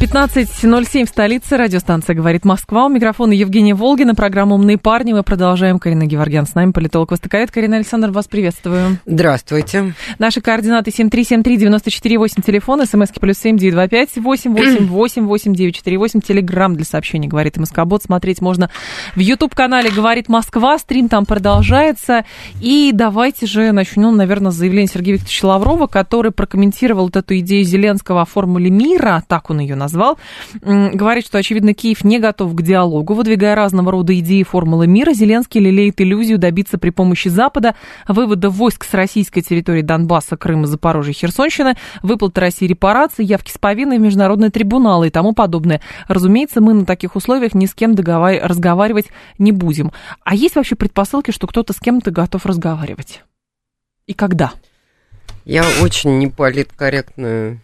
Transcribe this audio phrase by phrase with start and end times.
[0.00, 1.56] 15.07 в столице.
[1.56, 2.86] Радиостанция «Говорит Москва».
[2.86, 4.14] У микрофона Евгения Волгина.
[4.14, 5.12] Программа «Умные парни».
[5.12, 5.80] Мы продолжаем.
[5.80, 7.50] Карина Геворгян с нами, политолог востоковед.
[7.50, 8.98] Карина Александр, вас приветствую.
[9.06, 9.94] Здравствуйте.
[10.20, 18.04] Наши координаты 7373948, телефон, смски плюс 7925 8888948, телеграмм для сообщений «Говорит Москобот».
[18.04, 18.70] Смотреть можно
[19.16, 20.78] в YouTube-канале «Говорит Москва».
[20.78, 22.24] Стрим там продолжается.
[22.60, 27.64] И давайте же начнем, наверное, с заявления Сергея Викторовича Лаврова, который прокомментировал вот эту идею
[27.64, 32.62] Зеленского о формуле мира, так он ее назвал, говорит, что, очевидно, Киев не готов к
[32.62, 35.12] диалогу, выдвигая разного рода идеи формулы мира.
[35.12, 37.74] Зеленский лелеет иллюзию добиться при помощи Запада
[38.06, 43.98] вывода войск с российской территории Донбасса, Крыма, Запорожья, Херсонщины, выплаты России репараций, явки с повинной
[43.98, 45.80] в международные трибуналы и тому подобное.
[46.06, 48.40] Разумеется, мы на таких условиях ни с кем договар...
[48.42, 49.06] разговаривать
[49.38, 49.92] не будем.
[50.24, 53.22] А есть вообще предпосылки, что кто-то с кем-то готов разговаривать?
[54.06, 54.52] И когда?
[55.44, 57.60] Я очень неполиткорректную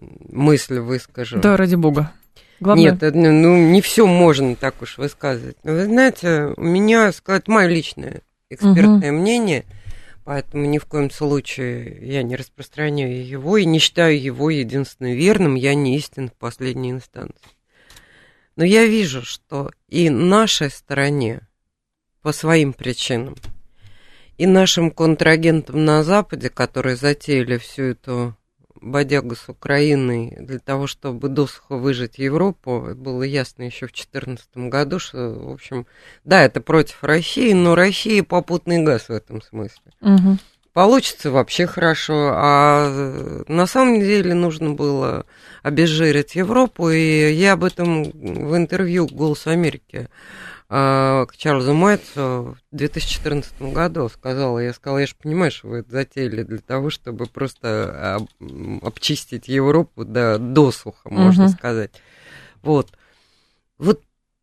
[0.00, 1.40] мысль выскажу.
[1.40, 2.12] Да, ради бога.
[2.60, 2.92] Главное...
[2.92, 5.56] Нет, ну не все можно так уж высказывать.
[5.62, 9.20] Но вы знаете, у меня, сказать, мое личное экспертное угу.
[9.20, 9.64] мнение,
[10.24, 15.54] поэтому ни в коем случае я не распространяю его и не считаю его единственным верным,
[15.54, 17.52] я не истин в последней инстанции.
[18.56, 21.42] Но я вижу, что и нашей стороне
[22.22, 23.36] по своим причинам,
[24.36, 28.36] и нашим контрагентам на Западе, которые затеяли всю эту
[28.80, 34.98] бодягу с Украиной для того, чтобы досуха выжить Европу, было ясно еще в 2014 году,
[34.98, 35.86] что, в общем,
[36.24, 39.92] да, это против России, но Россия попутный газ в этом смысле.
[40.00, 40.38] Угу.
[40.72, 45.26] Получится вообще хорошо, а на самом деле нужно было
[45.62, 50.08] обезжирить Европу, и я об этом в интервью «Голос Америки»
[50.68, 55.90] к Чарльзу Майтсу в 2014 году сказала, я сказала, я же понимаю, что вы это
[55.90, 58.28] затеяли для того, чтобы просто об,
[58.82, 61.52] обчистить Европу до досуха, можно угу.
[61.52, 61.90] сказать.
[62.62, 62.92] Вот.
[63.78, 64.02] Вот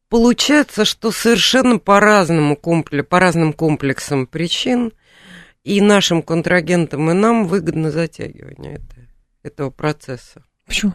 [0.09, 4.93] получается, что совершенно по разному комплексу, по разным комплексам причин
[5.63, 9.07] и нашим контрагентам, и нам выгодно затягивание это,
[9.43, 10.43] этого процесса.
[10.65, 10.93] Почему?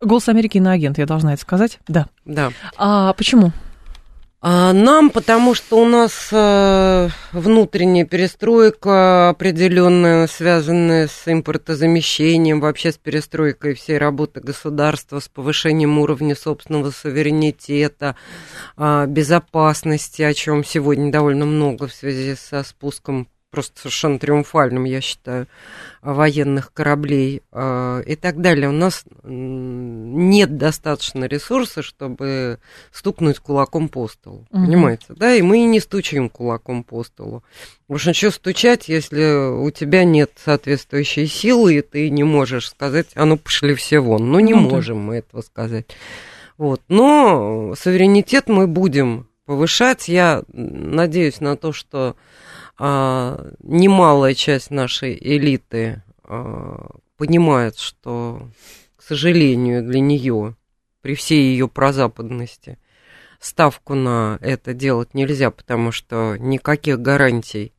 [0.00, 1.78] Голос Америки на агент, я должна это сказать?
[1.86, 2.08] Да.
[2.24, 2.52] Да.
[2.78, 3.52] А почему?
[4.42, 12.96] А, нам, потому что у нас э, внутренняя перестройка определенная, связанная с импортозамещением, вообще с
[12.96, 18.16] перестройкой всей работы государства, с повышением уровня собственного суверенитета,
[18.78, 25.00] а, безопасности, о чем сегодня довольно много в связи со спуском просто совершенно триумфальным, я
[25.00, 25.46] считаю,
[26.02, 28.68] военных кораблей э, и так далее.
[28.68, 32.58] У нас нет достаточно ресурсов, чтобы
[32.92, 34.64] стукнуть кулаком по столу, угу.
[34.64, 35.34] понимаете, да?
[35.34, 37.42] И мы не стучим кулаком по столу.
[37.86, 43.08] Потому что что стучать, если у тебя нет соответствующей силы, и ты не можешь сказать,
[43.14, 44.30] а ну пошли все вон.
[44.30, 45.02] Ну, не ну, можем да.
[45.02, 45.86] мы этого сказать.
[46.56, 46.82] Вот.
[46.88, 50.08] Но суверенитет мы будем повышать.
[50.08, 52.14] Я надеюсь на то, что
[52.82, 58.48] а, немалая часть нашей элиты а, понимает, что,
[58.96, 60.56] к сожалению, для нее,
[61.02, 62.78] при всей ее прозападности,
[63.38, 67.74] ставку на это делать нельзя, потому что никаких гарантий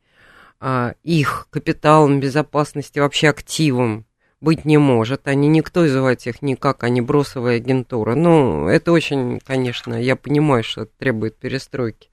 [0.60, 4.06] а, их капиталом, безопасности, вообще активом
[4.40, 5.28] быть не может.
[5.28, 8.14] Они никто называть их никак, они бросовая агентура.
[8.14, 12.10] Ну, это очень, конечно, я понимаю, что это требует перестройки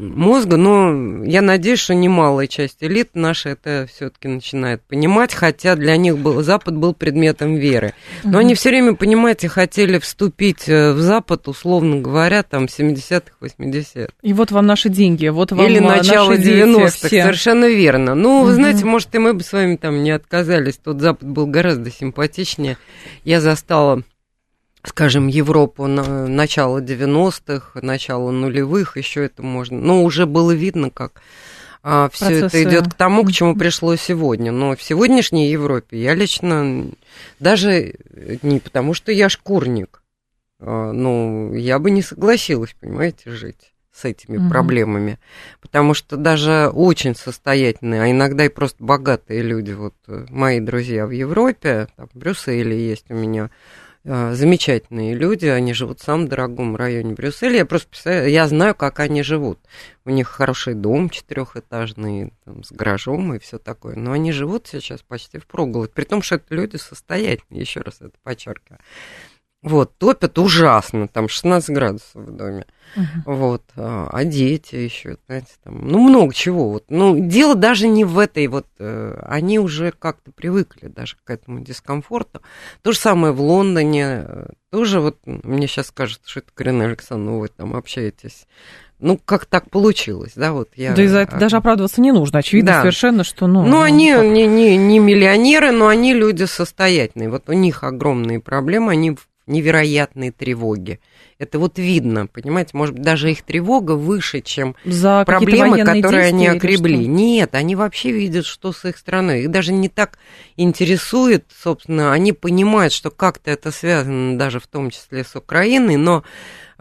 [0.00, 5.96] мозга, но я надеюсь, что немалая часть элит наша это все-таки начинает понимать, хотя для
[5.96, 7.94] них был, Запад был предметом веры.
[8.24, 8.38] Но угу.
[8.38, 14.12] они все время, понимаете, хотели вступить э, в Запад, условно говоря, там 70-х, 80-х.
[14.22, 18.14] И вот вам наши деньги, вот вам Или начало 90-х, совершенно верно.
[18.14, 18.46] Ну, угу.
[18.46, 21.90] вы знаете, может, и мы бы с вами там не отказались, тот Запад был гораздо
[21.90, 22.78] симпатичнее.
[23.24, 24.02] Я застала
[24.84, 29.78] скажем, Европу на начало 90-х, начало нулевых, еще это можно.
[29.78, 31.20] Но уже было видно, как
[31.82, 34.52] а, все это идет к тому, к чему пришло сегодня.
[34.52, 36.86] Но в сегодняшней Европе я лично
[37.38, 37.94] даже
[38.42, 40.02] не потому, что я шкурник,
[40.58, 44.48] а, ну, я бы не согласилась, понимаете, жить с этими угу.
[44.48, 45.18] проблемами.
[45.60, 51.10] Потому что даже очень состоятельные, а иногда и просто богатые люди, вот мои друзья в
[51.10, 53.48] Европе, там в Брюсселе есть у меня э,
[54.04, 57.56] замечательные люди, они живут в самом дорогом районе Брюсселя.
[57.56, 59.58] Я просто представляю, я знаю, как они живут.
[60.04, 63.96] У них хороший дом четырехэтажный, там, с гаражом и все такое.
[63.96, 65.92] Но они живут сейчас почти в проголодь.
[65.92, 68.80] При том, что это люди состоятельные, еще раз это подчеркиваю.
[69.62, 72.64] Вот, топят ужасно, там 16 градусов в доме.
[72.96, 73.02] Uh-huh.
[73.26, 76.70] Вот, а, а дети еще, знаете, там, ну, много чего.
[76.70, 76.84] Вот.
[76.88, 81.60] Ну, дело даже не в этой вот, э, они уже как-то привыкли даже к этому
[81.60, 82.40] дискомфорту.
[82.80, 87.40] То же самое в Лондоне, э, тоже вот, мне сейчас скажут, что это Карина Александровна,
[87.40, 88.46] вы там общаетесь
[89.00, 90.92] ну, как так получилось, да, вот я...
[90.94, 92.80] Да и за это даже оправдываться не нужно, очевидно да.
[92.80, 93.64] совершенно, что, ну...
[93.64, 94.24] Ну, они как...
[94.24, 99.26] не, не, не миллионеры, но они люди состоятельные, вот у них огромные проблемы, они в
[99.50, 101.00] невероятной тревоги.
[101.38, 106.46] Это вот видно, понимаете, может быть, даже их тревога выше, чем За проблемы, которые они
[106.46, 107.06] окребли.
[107.06, 109.42] Нет, они вообще видят, что с их страной.
[109.42, 110.18] Их даже не так
[110.56, 116.24] интересует, собственно, они понимают, что как-то это связано даже в том числе с Украиной, но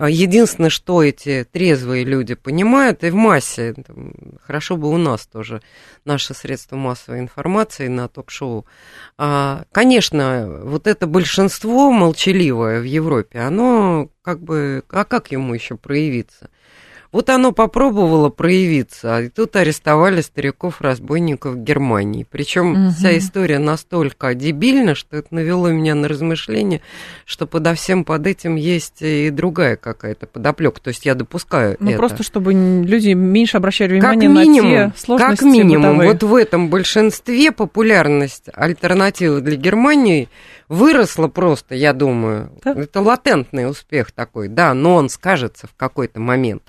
[0.07, 5.61] единственное, что эти трезвые люди понимают, и в массе, там, хорошо бы у нас тоже
[6.05, 8.65] наши средства массовой информации на ток-шоу.
[9.17, 15.75] А, конечно, вот это большинство молчаливое в Европе, оно как бы, а как ему еще
[15.75, 16.49] проявиться?
[17.11, 22.27] Вот оно попробовало проявиться, и тут арестовали стариков-разбойников Германии.
[22.29, 22.91] Причем угу.
[22.91, 26.81] вся история настолько дебильна, что это навело меня на размышление,
[27.25, 30.81] что подо всем под этим есть и другая какая-то подоплека.
[30.81, 31.97] То есть я допускаю ну, это.
[31.97, 36.11] просто чтобы люди меньше обращали внимание как минимум, на те сложности Как минимум, бытовые.
[36.11, 40.29] вот в этом большинстве популярность альтернативы для Германии
[40.67, 42.51] выросла просто, я думаю.
[42.63, 42.73] Да?
[42.73, 46.61] Это латентный успех такой, да, но он скажется в какой-то момент.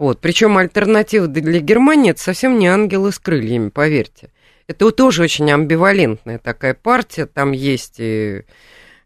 [0.00, 0.18] Вот.
[0.22, 4.30] Причем альтернатива для Германии это совсем не ангелы с крыльями, поверьте.
[4.66, 7.26] Это тоже очень амбивалентная такая партия.
[7.26, 8.44] Там есть и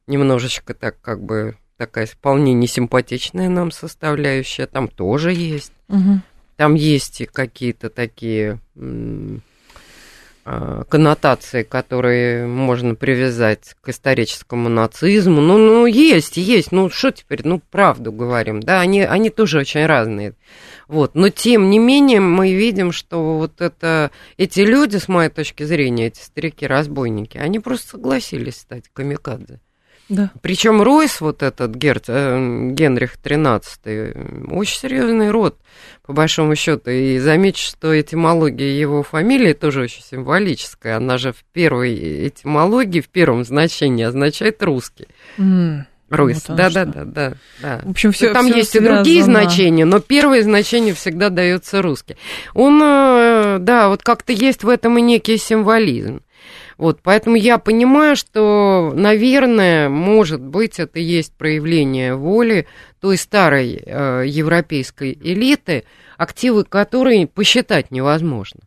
[0.06, 4.68] немножечко так как бы такая вполне несимпатичная нам составляющая.
[4.68, 5.72] Там тоже есть.
[5.88, 6.20] Угу.
[6.58, 8.60] Там есть и какие-то такие
[10.44, 15.40] коннотации, которые можно привязать к историческому нацизму.
[15.40, 16.70] Ну, ну, есть, есть.
[16.70, 17.40] Ну, что теперь?
[17.44, 18.60] Ну, правду говорим.
[18.60, 20.34] Да, они, они тоже очень разные.
[20.86, 21.14] Вот.
[21.14, 26.08] Но, тем не менее, мы видим, что вот это, эти люди, с моей точки зрения,
[26.08, 29.60] эти старики-разбойники, они просто согласились стать камикадзе.
[30.08, 30.30] Да.
[30.42, 35.56] Причем Ройс, вот этот Герц, э, Генрих XIII, очень серьезный род,
[36.06, 36.90] по большому счету.
[36.90, 40.98] И замечу, что этимология его фамилии тоже очень символическая.
[40.98, 45.08] Она же в первой этимологии, в первом значении означает русский.
[45.38, 45.84] Mm.
[46.10, 47.80] Ройс, да, да, да, да, да.
[47.82, 48.32] В общем, все.
[48.32, 52.16] Там все есть и другие значения, но первое значение всегда дается русский.
[52.52, 56.20] Он, э, да, вот как-то есть в этом и некий символизм.
[56.76, 62.66] Вот, поэтому я понимаю, что, наверное, может быть, это и есть проявление воли
[63.00, 65.84] той старой э, европейской элиты,
[66.16, 68.60] активы которой посчитать невозможно.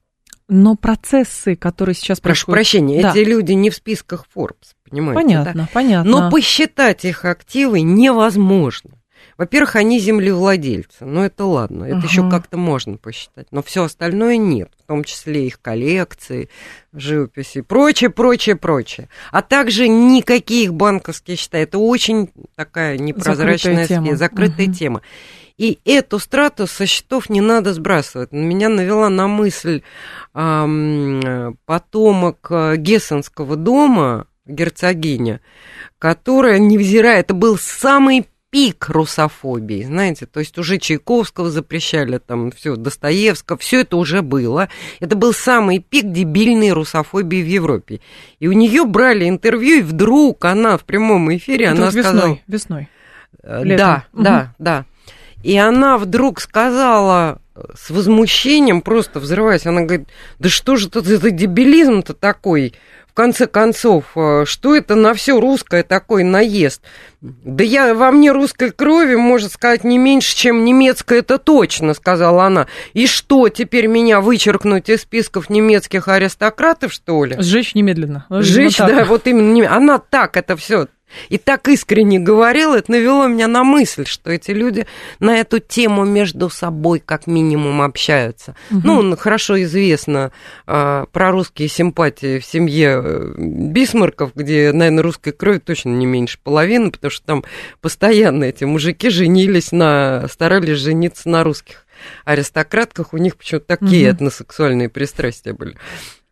[0.50, 2.56] Но процессы, которые сейчас Прошу происходят...
[2.56, 3.12] прощения, да.
[3.12, 5.22] эти люди не в списках Forbes, понимаете?
[5.22, 5.70] Понятно, да?
[5.74, 6.10] понятно.
[6.10, 8.92] Но посчитать их активы невозможно.
[9.38, 14.38] Во-первых, они землевладельцы, но это ладно, это uh еще как-то можно посчитать, но все остальное
[14.38, 16.50] нет, в том числе их коллекции,
[16.92, 19.10] живописи, прочее, прочее, прочее.
[19.32, 21.60] А также никакие их банковские счета.
[21.60, 24.16] Это очень такая непрозрачная закрытая тема.
[24.16, 25.02] Закрытая uh тема.
[25.58, 28.32] И эту страту со счетов не надо сбрасывать.
[28.32, 29.82] Меня навела на мысль
[30.36, 35.42] эм, потомок Гессенского дома, герцогиня,
[36.00, 42.76] которая, невзирая, это был самый пик русофобии, знаете, то есть уже Чайковского запрещали, там все,
[42.76, 44.70] Достоевского, все это уже было.
[45.00, 48.00] Это был самый пик дебильной русофобии в Европе.
[48.40, 52.40] И у нее брали интервью, и вдруг она в прямом эфире, это она весной, сказала...
[52.48, 52.90] Весной,
[53.44, 53.78] э, Летом.
[53.78, 54.24] Да, угу.
[54.24, 54.86] да, да.
[55.44, 57.42] И она вдруг сказала
[57.76, 60.08] с возмущением, просто взрываясь, она говорит,
[60.40, 62.74] да что же это за дебилизм-то такой?
[63.18, 66.84] Конце концов, э, что это на все русское такой наезд?
[67.20, 72.44] Да я во мне русской крови, можно сказать, не меньше, чем немецкая, это точно, сказала
[72.44, 72.68] она.
[72.94, 77.36] И что, теперь меня вычеркнуть из списков немецких аристократов, что ли?
[77.40, 78.28] Сжечь немедленно.
[78.30, 79.76] Сжечь, вот да, вот именно.
[79.76, 80.86] Она так это все
[81.30, 84.86] и так искренне говорил, это навело меня на мысль, что эти люди
[85.20, 88.56] на эту тему между собой как минимум общаются.
[88.72, 88.82] Угу.
[88.84, 90.32] Ну, хорошо известно
[90.66, 96.40] э, про русские симпатии в семье э, Бисмарков, где, наверное, русской крови точно не меньше
[96.44, 97.44] половины, потому что там
[97.82, 101.86] постоянно эти мужики женились на, старались жениться на русских
[102.26, 104.16] аристократках, у них почему-то такие угу.
[104.18, 105.78] этносексуальные пристрастия были.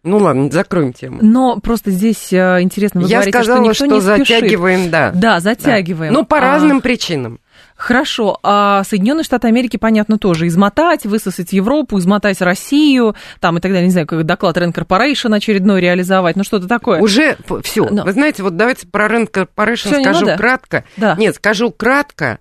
[0.06, 1.18] Ну ладно, закроем тему.
[1.22, 4.40] Но просто здесь э, интересно, вы Я говорите, сказала, что никто что не спешит.
[4.40, 5.12] затягиваем, да.
[5.14, 6.14] Да, затягиваем.
[6.14, 7.40] Ну, по А, разным причинам.
[7.76, 13.72] Хорошо, а Соединенные Штаты Америки, понятно, тоже измотать, высосать Европу, измотать Россию, там и так
[13.72, 17.02] далее, не знаю, как доклад Rent Corporation очередной реализовать, ну что-то такое.
[17.02, 17.88] Уже все.
[17.90, 20.38] Но- Вы знаете, вот давайте про Всё, не скажу надо?
[20.38, 20.84] кратко.
[20.96, 21.16] Да.
[21.18, 22.40] Нет, скажу кратко,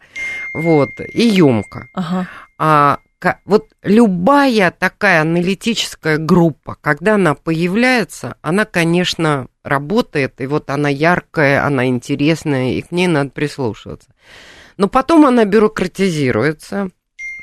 [0.52, 1.88] вот, и емко.
[1.94, 2.28] Ага.
[2.58, 2.98] А,
[3.44, 11.64] вот любая такая аналитическая группа, когда она появляется, она, конечно, работает, и вот она яркая,
[11.66, 14.10] она интересная, и к ней надо прислушиваться.
[14.76, 16.90] Но потом она бюрократизируется,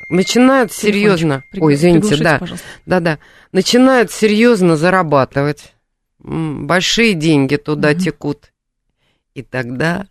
[0.10, 1.44] начинает серьезно...
[1.52, 2.40] Телефончик Ой, пригла- извините, да.
[2.40, 2.68] пожалуйста.
[2.86, 3.20] Да-да.
[3.52, 5.74] Начинают серьезно зарабатывать.
[6.20, 8.00] Большие деньги туда Мгм.
[8.00, 8.54] текут.
[9.34, 10.08] И тогда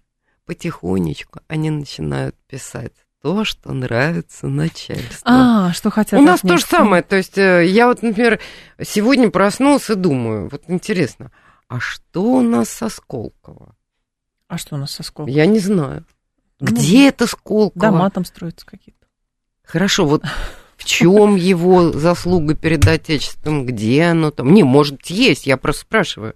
[0.47, 5.23] потихонечку они начинают писать то, что нравится начальству.
[5.25, 7.03] А, что хотят У нас то же самое.
[7.03, 8.41] То есть э, я вот, например,
[8.83, 11.31] сегодня проснулся и думаю, вот интересно,
[11.69, 13.75] а что у нас со Сколково?
[14.49, 15.35] А что у нас со Сколково?
[15.35, 16.05] Я не знаю.
[16.61, 17.91] Ну, Где это Сколково?
[17.91, 19.07] Дома там строятся какие-то.
[19.65, 20.25] Хорошо, вот
[20.77, 24.53] в чем его заслуга перед Отечеством, где оно там?
[24.53, 26.35] Не, может, есть, я просто спрашиваю.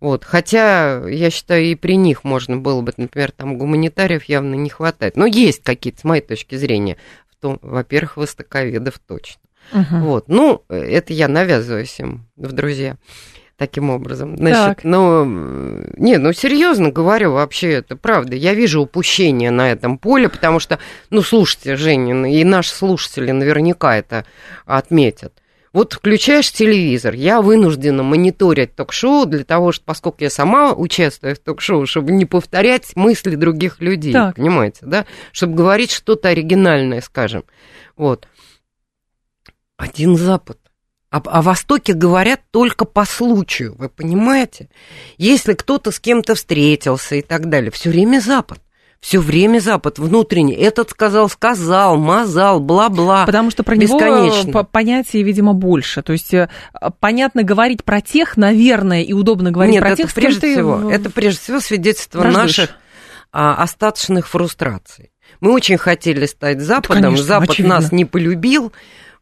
[0.00, 0.24] Вот.
[0.24, 5.16] Хотя, я считаю, и при них можно было бы, например, там гуманитариев явно не хватает.
[5.16, 6.96] Но есть какие-то, с моей точки зрения,
[7.42, 9.40] в во-первых, востоковедов точно.
[9.72, 10.02] Мгм.
[10.02, 10.28] Вот.
[10.28, 12.96] Ну, это я навязываюсь им в друзья
[13.60, 14.38] таким образом.
[14.38, 14.84] Значит, Так.
[14.84, 15.24] ну,
[15.98, 18.34] не, ну, серьезно говорю, вообще это правда.
[18.34, 20.78] Я вижу упущение на этом поле, потому что,
[21.10, 24.24] ну, слушайте, Женя, и наши слушатели наверняка это
[24.64, 25.34] отметят.
[25.72, 31.38] Вот включаешь телевизор, я вынуждена мониторить ток-шоу для того, что, поскольку я сама участвую в
[31.38, 34.34] ток-шоу, чтобы не повторять мысли других людей, Так.
[34.34, 35.06] понимаете, да?
[35.30, 37.44] Чтобы говорить что-то оригинальное, скажем.
[37.96, 38.26] Вот.
[39.76, 40.58] Один Запад.
[41.10, 44.68] А о Востоке говорят только по случаю, вы понимаете?
[45.18, 48.60] Если кто-то с кем-то встретился и так далее, все время Запад.
[49.00, 50.52] Все время Запад внутренний.
[50.54, 53.24] Этот сказал, сказал, мазал, бла-бла.
[53.24, 54.52] Потому что про него Бесконечно.
[54.52, 56.02] по- понятий, видимо, больше.
[56.02, 56.50] То есть э,
[57.00, 60.40] понятно говорить про тех, наверное, и удобно говорить Нет, про это тех, с кем прежде
[60.40, 62.58] ты всего, в- это прежде всего свидетельство враждуешь.
[62.58, 62.70] наших
[63.32, 65.12] а, остаточных фрустраций.
[65.40, 67.76] Мы очень хотели стать Западом, конечно, Запад очевидно.
[67.76, 68.72] нас не полюбил,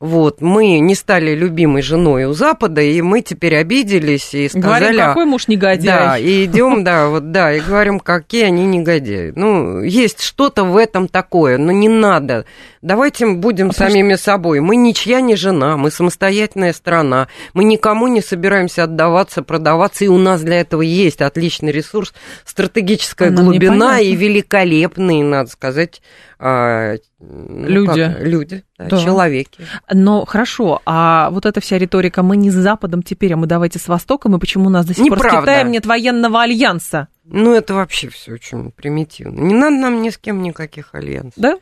[0.00, 4.92] вот, мы не стали любимой женой у Запада, и мы теперь обиделись и сказали...
[4.92, 6.06] Говорим, какой муж негодяй.
[6.06, 9.32] Да, и идем, да, вот да, и говорим, какие они негодяи.
[9.34, 12.44] Ну, есть что-то в этом такое, но не надо.
[12.80, 14.60] Давайте будем А самими собой.
[14.60, 20.16] Мы ничья не жена, мы самостоятельная страна, мы никому не собираемся отдаваться, продаваться, и у
[20.16, 22.14] нас для этого есть отличный ресурс,
[22.44, 26.00] стратегическая Нам глубина и великолепные, надо сказать,
[26.38, 28.04] а, ну, Люди.
[28.04, 29.02] как, люди, да, Да.
[29.04, 29.66] человеки.
[29.92, 33.78] Но хорошо, а вот эта вся риторика, мы не с Западом теперь, а мы давайте
[33.78, 35.40] с Востоком, и почему у нас до сих пор с Неправда.
[35.40, 37.08] Китаем нет военного альянса?
[37.24, 39.40] Ну, это вообще все очень примитивно.
[39.40, 41.34] Не надо нам ни с кем никаких альянсов.
[41.36, 41.58] Да?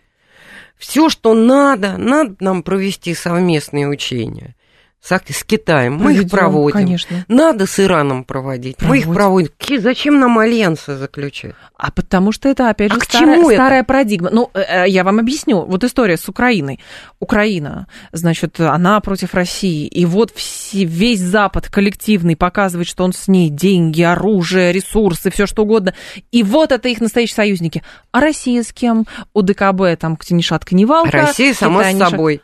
[0.77, 4.55] Все, что надо, надо нам провести совместные учения
[5.01, 5.95] с, с Китаем.
[5.95, 6.73] Мы их Проведем, проводим.
[6.73, 7.25] Конечно.
[7.29, 8.77] Надо с Ираном проводить.
[8.81, 9.51] Мы их Проводим.
[9.59, 9.83] проводим.
[9.83, 11.55] Зачем нам альянсы заключать?
[11.77, 13.57] А потому что это, опять же, А старая, чему это?
[13.57, 14.31] старая парадигма.
[14.33, 15.63] Ну, э, э, я вам объясню.
[15.65, 16.81] Вот история с Украиной.
[17.21, 19.87] Украина, значит, она против России.
[19.87, 25.47] И вот все, весь Запад коллективный показывает, что он с ней деньги, оружие, ресурсы, все
[25.47, 25.95] что угодно.
[26.33, 27.83] И вот это их настоящие союзники.
[28.11, 29.07] А Россия с кем?
[29.35, 31.13] У ДКБ там ни шатка, ни валка.
[31.13, 32.43] Россия сама Китай с собой.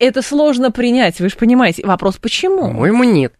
[0.00, 1.86] Это сложно принять, вы же понимаете.
[1.86, 2.62] Вопрос, почему?
[2.62, 3.34] По-моему, нет.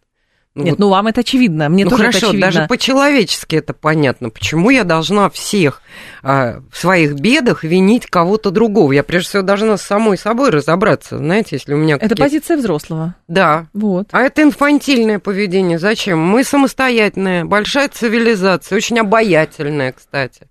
[0.53, 2.51] Ну, Нет, вот ну вам это очевидно, мне Ну тоже это хорошо, очевидно.
[2.51, 4.29] даже по-человечески это понятно.
[4.29, 5.81] Почему я должна всех
[6.23, 8.91] а, в своих бедах винить кого-то другого?
[8.91, 13.15] Я прежде всего должна с самой собой разобраться, знаете, если у меня Это позиция взрослого.
[13.29, 13.67] Да.
[13.73, 14.09] Вот.
[14.11, 15.79] А это инфантильное поведение.
[15.79, 16.19] Зачем?
[16.19, 20.49] Мы самостоятельная, большая цивилизация, очень обаятельная, кстати,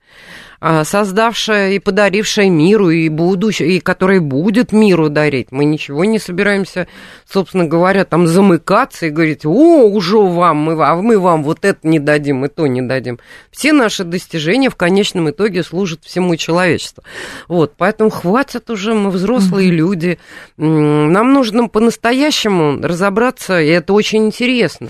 [0.60, 5.48] создавшая и подарившая миру, и будущее, и которая будет миру дарить.
[5.52, 6.86] Мы ничего не собираемся,
[7.26, 11.88] собственно говоря, там замыкаться и говорить, о, уже вам, мы, а мы вам вот это
[11.88, 13.18] не дадим, и то не дадим.
[13.50, 17.02] Все наши достижения в конечном итоге служат всему человечеству.
[17.48, 20.18] Вот, поэтому хватит уже, мы взрослые люди.
[20.58, 24.88] М, Нам нужно по-настоящему разобраться, и это очень интересно,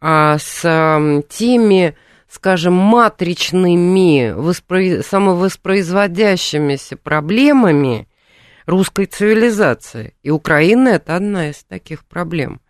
[0.00, 1.94] а, с теми
[2.30, 5.02] скажем, матричными, воспро...
[5.02, 8.06] самовоспроизводящимися проблемами
[8.66, 10.14] русской цивилизации.
[10.22, 12.60] И Украина это одна из таких проблем.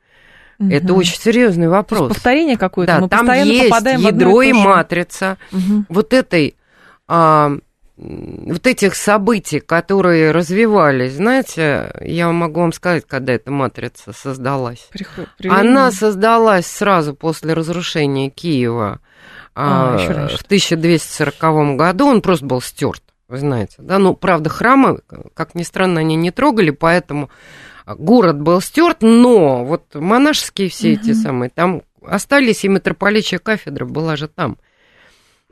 [0.60, 0.70] Угу.
[0.70, 2.08] Это очень серьезный вопрос.
[2.08, 2.94] повторение какое-то.
[2.94, 5.84] Да, Мы там есть ядро и, и матрица угу.
[5.88, 6.56] вот этой
[7.06, 7.52] а,
[7.96, 14.88] вот этих событий, которые развивались, знаете, я могу вам сказать, когда эта матрица создалась.
[14.92, 19.00] Приход, Она создалась сразу после разрушения Киева
[19.60, 22.06] а, а, в 1240 году.
[22.06, 23.76] Он просто был стерт, вы знаете.
[23.78, 23.98] Да?
[23.98, 25.00] Ну, правда, храмы,
[25.34, 27.28] как ни странно, они не трогали, поэтому
[27.86, 31.00] город был стерт, но вот монашеские все угу.
[31.00, 34.58] эти самые, там остались, и митрополичья кафедра была же там.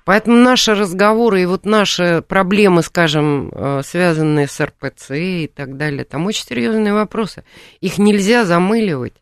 [0.05, 6.05] Поэтому наши разговоры и вот наши проблемы, скажем, э, связанные с РПЦ и так далее,
[6.05, 7.43] там очень серьезные вопросы.
[7.81, 9.15] Их нельзя замыливать.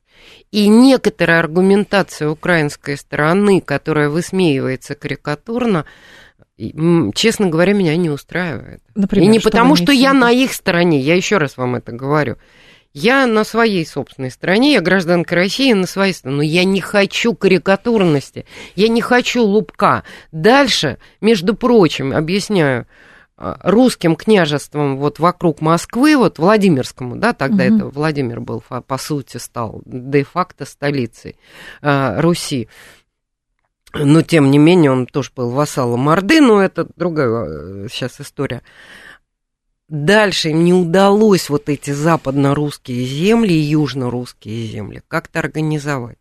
[0.54, 5.84] И некоторая аргументация украинской стороны, которая высмеивается карикатурно,
[6.56, 8.80] честно говоря, меня не устраивает.
[8.94, 12.37] Например, и не потому, что я на их стороне, я еще раз вам это говорю.
[12.92, 17.34] Я на своей собственной стороне, я гражданка России на своей стороне, но я не хочу
[17.34, 18.46] карикатурности,
[18.76, 20.04] я не хочу лупка.
[20.30, 22.87] Дальше, между прочим, объясняю,
[23.36, 27.74] русским княжеством вот вокруг Москвы, вот Владимирскому, да, тогда угу.
[27.74, 31.36] это Владимир был, по сути, стал де-факто столицей
[31.82, 32.68] э, Руси.
[33.92, 38.62] Но, тем не менее, он тоже был вассалом Орды, но это другая сейчас история
[39.88, 46.18] дальше им не удалось вот эти западно-русские земли и южно-русские земли как-то организовать.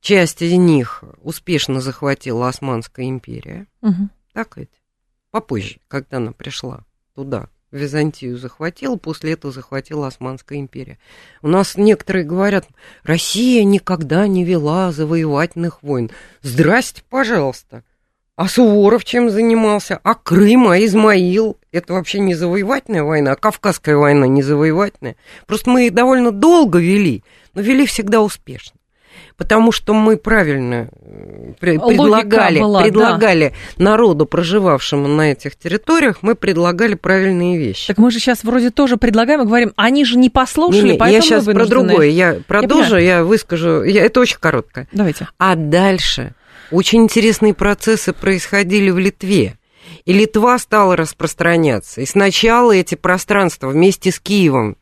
[0.00, 3.66] Часть из них успешно захватила Османская империя.
[3.82, 4.08] Угу.
[4.32, 4.81] Так ведь?
[5.32, 6.80] Попозже, когда она пришла
[7.14, 10.98] туда, Византию захватила, после этого захватила Османская империя.
[11.40, 12.68] У нас некоторые говорят,
[13.02, 16.10] Россия никогда не вела завоевательных войн.
[16.42, 17.82] Здрасте, пожалуйста.
[18.36, 19.98] А Суворов чем занимался?
[20.02, 21.58] А Крым, а Измаил?
[21.70, 25.16] Это вообще не завоевательная война, а Кавказская война не завоевательная.
[25.46, 27.24] Просто мы довольно долго вели,
[27.54, 28.78] но вели всегда успешно.
[29.36, 33.84] Потому что мы правильно э, предлагали, была, предлагали да.
[33.84, 37.88] народу, проживавшему на этих территориях, мы предлагали правильные вещи.
[37.88, 40.98] Так мы же сейчас вроде тоже предлагаем и говорим, они же не послушали, не, не,
[40.98, 44.88] поэтому Я сейчас про другое, я продолжу, я, я выскажу, я, это очень короткое.
[44.92, 45.28] Давайте.
[45.38, 46.34] А дальше
[46.72, 49.58] очень интересные процессы происходили в Литве.
[50.04, 52.00] И Литва стала распространяться.
[52.00, 54.76] И сначала эти пространства вместе с Киевом,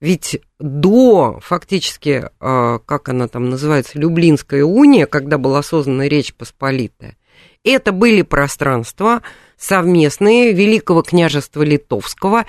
[0.00, 7.16] ведь до фактически, а, как она там называется, Люблинская уния, когда была создана Речь Посполитая,
[7.64, 9.22] это были пространства
[9.56, 12.46] совместные Великого княжества Литовского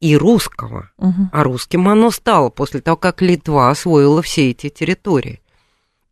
[0.00, 0.90] и русского.
[0.98, 1.30] Угу.
[1.32, 5.40] А русским оно стало после того, как Литва освоила все эти территории.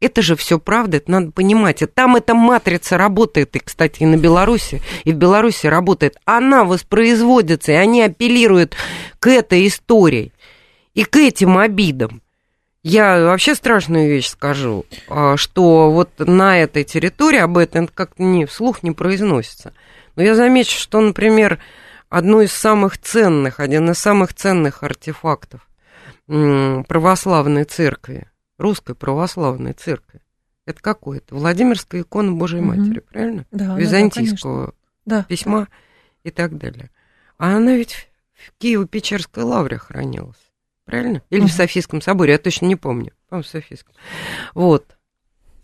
[0.00, 1.82] Это же все правда, это надо понимать.
[1.82, 6.16] И там эта матрица работает, и, кстати, и на Беларуси, и в Беларуси работает.
[6.24, 8.74] Она воспроизводится, и они апеллируют
[9.20, 10.31] к этой истории
[10.94, 12.22] и к этим обидам.
[12.82, 18.44] Я вообще страшную вещь скажу, а, что вот на этой территории об этом как-то не,
[18.44, 19.72] вслух не произносится.
[20.16, 21.60] Но я замечу, что, например,
[22.08, 25.66] одно из самых ценных, один из самых ценных артефактов
[26.26, 28.28] православной церкви–
[28.58, 30.20] русской православной церкви.
[30.64, 32.68] Это какое то Владимирская икона Божьей угу.
[32.68, 33.46] Матери, правильно?
[33.50, 34.74] Да, Византийского
[35.04, 35.68] да, письма
[36.22, 36.90] и так далее.
[37.38, 40.51] А она ведь в Киево-Печерской лавре хранилась,
[40.84, 41.22] правильно?
[41.30, 41.48] Или угу.
[41.48, 43.12] в Софийском соборе, я точно не помню.
[43.28, 43.94] По-моему, в Софийском.
[44.54, 44.96] Вот.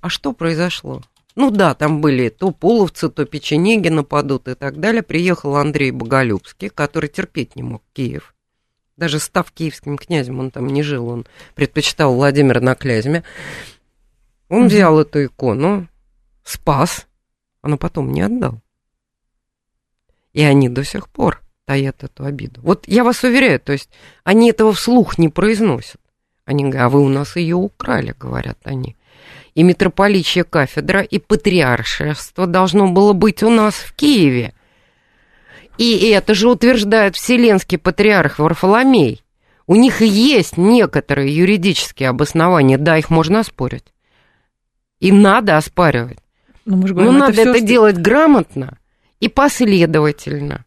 [0.00, 1.02] А что произошло?
[1.34, 5.02] Ну да, там были то половцы, то печенеги нападут и так далее.
[5.02, 8.34] Приехал Андрей Боголюбский, который терпеть не мог Киев
[8.98, 13.22] даже став киевским князем, он там не жил, он предпочитал Владимира на Клязьме.
[14.48, 15.88] Он взял эту икону,
[16.42, 17.06] спас,
[17.62, 18.60] но потом не отдал.
[20.32, 22.62] И они до сих пор таят эту обиду.
[22.62, 23.90] Вот я вас уверяю, то есть
[24.24, 26.00] они этого вслух не произносят.
[26.46, 28.96] Они говорят, а вы у нас ее украли, говорят они.
[29.54, 34.54] И митрополичья кафедра, и патриаршество должно было быть у нас в Киеве.
[35.76, 39.22] И это же утверждает Вселенский патриарх Варфоломей.
[39.66, 43.92] У них есть некоторые юридические обоснования, да, их можно оспорить.
[45.00, 46.20] И надо оспаривать.
[46.64, 48.78] Но, мы же говорим, Но это надо это делать грамотно
[49.20, 50.64] и последовательно.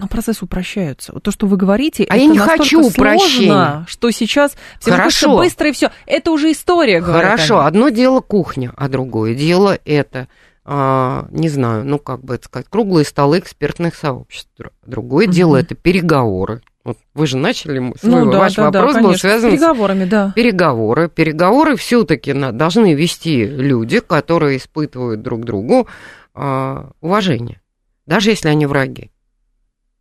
[0.00, 1.12] Но процесс упрощается.
[1.20, 3.84] То, что вы говорите, а это я не хочу упрощения.
[3.86, 5.36] что сейчас все Хорошо.
[5.36, 5.90] быстро и все.
[6.06, 7.02] Это уже история.
[7.02, 7.58] Хорошо.
[7.58, 7.68] Они.
[7.68, 10.28] Одно дело кухня, а другое дело это
[10.64, 14.50] а, не знаю, ну, как бы это сказать, круглые столы экспертных сообществ.
[14.86, 15.32] Другое угу.
[15.32, 19.02] дело это переговоры, Вот вы же начали свой Ну да, ваш да, да, вопрос был
[19.08, 19.28] конечно.
[19.28, 20.32] связан с переговорами, да.
[20.36, 21.08] переговоры.
[21.08, 25.88] Переговоры все-таки должны вести люди, которые испытывают друг другу
[26.34, 27.60] а, уважение,
[28.06, 29.10] даже если они враги.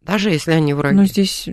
[0.01, 0.95] Даже если они враги.
[0.95, 1.49] Ну, здесь...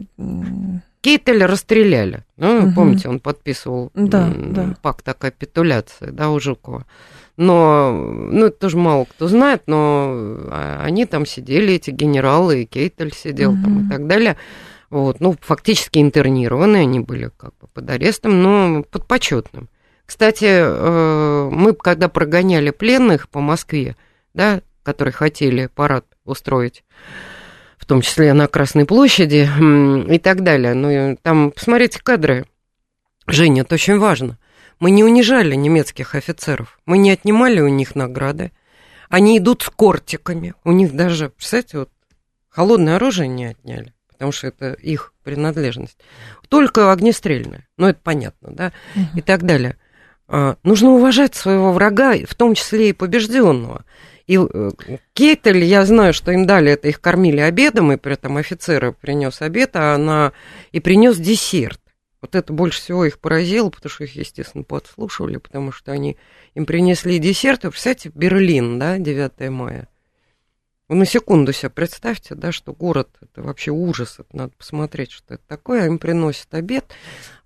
[1.00, 2.24] Кейтеля расстреляли.
[2.37, 2.74] Ну, Мгм.
[2.74, 4.74] помните, он подписывал Да, да.
[4.82, 6.85] пакт о капитуляции, да, у Жукова.
[7.37, 10.09] Но, ну, это тоже мало кто знает, но
[10.50, 13.87] а, они там сидели, эти генералы, и Кейтель сидел там Мгм.
[13.87, 14.37] и так далее.
[14.90, 19.68] Вот, ну, фактически интернированы, они были как бы под арестом, но под почетным.
[20.06, 23.96] Кстати, э, мы когда прогоняли пленных по Москве,
[24.35, 26.85] да, которые хотели парад устроить,
[27.87, 29.49] в том числе на Красной площади
[30.12, 30.75] и так далее.
[30.75, 32.44] Ну, там, посмотрите кадры.
[33.29, 34.38] Женя, это очень важно.
[34.81, 38.51] Мы не унижали немецких офицеров, мы не отнимали у них награды.
[39.09, 40.55] Они идут с кортиками.
[40.64, 41.90] У них даже, представляете, вот
[42.49, 45.96] холодное оружие не отняли, потому что это их принадлежность.
[46.49, 47.68] Только огнестрельное.
[47.79, 48.72] Ну, это понятно, да,
[49.14, 49.77] и так далее.
[50.27, 53.85] А, Нужно уважать своего врага, в том числе и побежденного.
[54.26, 54.70] И э,
[55.12, 59.40] Кейтель, я знаю, что им дали это, их кормили обедом, и при этом офицер принес
[59.40, 60.32] обед, а она
[60.72, 61.80] и принес десерт.
[62.20, 66.16] Вот это больше всего их поразило, потому что их, естественно, подслушивали, потому что они
[66.54, 67.64] им принесли десерт.
[67.64, 69.88] Вы представляете, Берлин, да, 9 мая.
[70.88, 75.34] Вы на секунду себе представьте, да, что город, это вообще ужас, это надо посмотреть, что
[75.34, 75.86] это такое.
[75.86, 76.84] Им приносят обед,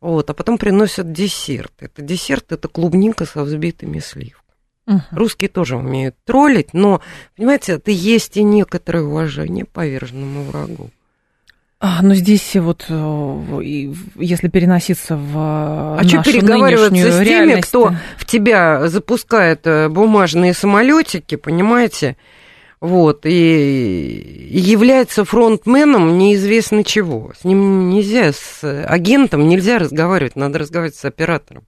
[0.01, 1.73] вот, а потом приносят десерт.
[1.81, 4.50] Это десерт, это клубника со взбитыми сливками.
[4.91, 5.03] Мгм.
[5.13, 7.01] Русские тоже умеют троллить, но,
[7.37, 10.91] понимаете, это есть и некоторое уважение поверженному врагу.
[11.83, 17.69] А, ну здесь вот, э, если переноситься в А нашу что переговариваться с теми, реальность,
[17.69, 22.19] кто в тебя запускает э, бумажные самолетики, понимаете?
[22.81, 27.33] Вот, и является фронтменом неизвестно чего.
[27.39, 31.65] С ним нельзя, с агентом нельзя разговаривать, надо разговаривать с оператором.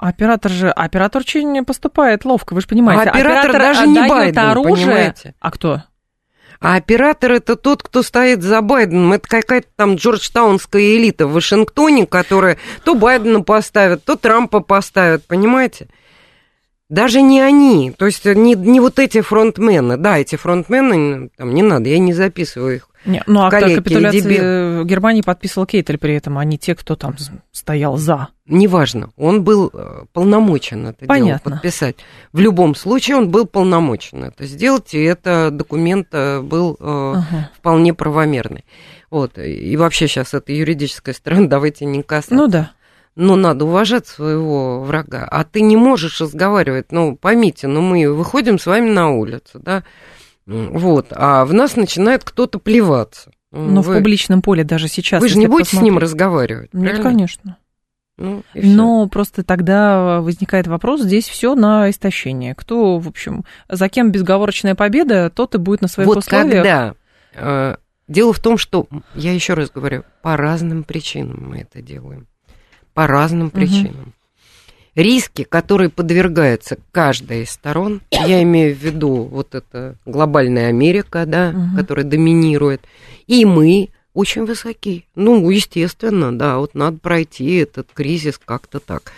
[0.00, 3.10] Оператор же, оператор очень поступает ловко, вы же понимаете.
[3.10, 4.86] А оператор даже не Байден, оружие.
[4.86, 5.34] понимаете?
[5.40, 5.82] А кто?
[6.58, 9.12] А оператор это тот, кто стоит за Байденом.
[9.12, 15.88] Это какая-то там джорджтаунская элита в Вашингтоне, которая то Байдена поставят, то Трампа поставят, понимаете?
[16.88, 19.98] Даже не они, то есть не, не вот эти фронтмены.
[19.98, 22.89] Да, эти фронтмены, там не надо, я не записываю их.
[23.06, 27.16] Не, ну, о Коллеги, капитуляции Германии подписывал Кейтель при этом, а не те, кто там
[27.50, 28.28] стоял за.
[28.46, 31.50] Неважно, он был э, полномочен это Понятно.
[31.50, 31.96] дело подписать.
[32.32, 37.50] В любом случае он был полномочен это сделать, и это документ э, был э, Ага.
[37.56, 38.64] вполне правомерный.
[39.10, 42.34] Вот, и вообще сейчас это юридическая сторона, давайте не касаться.
[42.34, 42.72] Ну да.
[43.16, 45.26] но надо уважать своего врага.
[45.30, 49.84] А ты не можешь разговаривать, ну, поймите, ну, мы выходим с вами на улицу, да,
[50.46, 53.30] вот, а в нас начинает кто-то плеваться.
[53.52, 55.20] Ну, Но вы, в публичном поле даже сейчас.
[55.20, 57.02] вы же не будете с ним посмотреть- разговаривать, Нет, правильно?
[57.02, 57.56] конечно.
[58.16, 58.42] Ну.
[58.54, 62.54] Но просто тогда возникает вопрос, здесь все на истощение.
[62.54, 66.52] Кто, в общем, за кем безговорочная победа, тот и будет на своих вот условиях.
[66.52, 66.94] когда...
[67.34, 67.76] э,
[68.08, 72.26] дело в том, что, я еще раз говорю, по разным причинам мы это делаем.
[72.92, 74.12] По разным причинам.
[75.00, 81.50] Риски, которые подвергаются каждая из сторон, я имею в виду вот это глобальная Америка, да,
[81.52, 81.76] Мгм.
[81.76, 82.82] которая доминирует,
[83.26, 85.06] и мы очень высоки.
[85.14, 89.12] Ну, естественно, да, вот надо пройти этот кризис как-то так.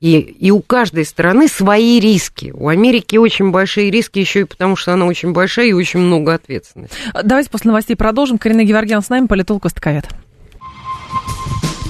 [0.00, 2.52] И, и у каждой страны свои риски.
[2.54, 6.34] У Америки очень большие риски, еще и потому, что она очень большая и очень много
[6.34, 6.96] ответственности.
[7.24, 8.38] Давайте после новостей продолжим.
[8.38, 10.06] Карина Геворгян с нами, политолог Востоковед.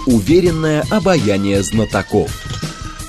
[0.06, 2.30] Уверенное обаяние знатоков.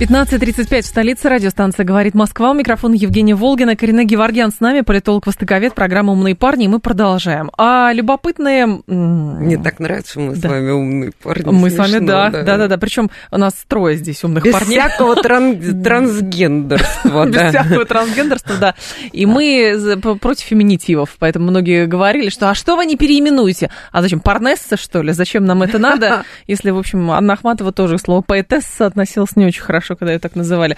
[0.00, 1.28] 15.35 в столице.
[1.28, 2.50] Радиостанция «Говорит Москва».
[2.50, 3.76] У микрофона Евгения Волгина.
[3.76, 6.64] Карина Геворгян с нами, политолог-востоковед, программа «Умные парни».
[6.64, 7.50] И мы продолжаем.
[7.56, 8.80] А любопытные...
[8.88, 10.48] Мне так нравится, что мы с Да.
[10.48, 11.44] вами умные парни.
[11.48, 12.76] Мы с вами, Смешно, да, да, да, да.
[12.76, 14.80] Причем у нас трое здесь умных Без парней.
[14.80, 18.74] всякого тран- трансгендерства, Без всякого трансгендерства, да.
[19.12, 19.78] И мы
[20.20, 23.70] против феминитивов, поэтому многие говорили, что а что вы не переименуете?
[23.92, 25.12] А зачем, парнесса, что ли?
[25.12, 26.24] Зачем нам это надо?
[26.48, 30.18] Если, в общем, Анна Ахматова тоже к слову поэтесса относилась не очень хорошо, когда ее
[30.18, 30.76] так называли.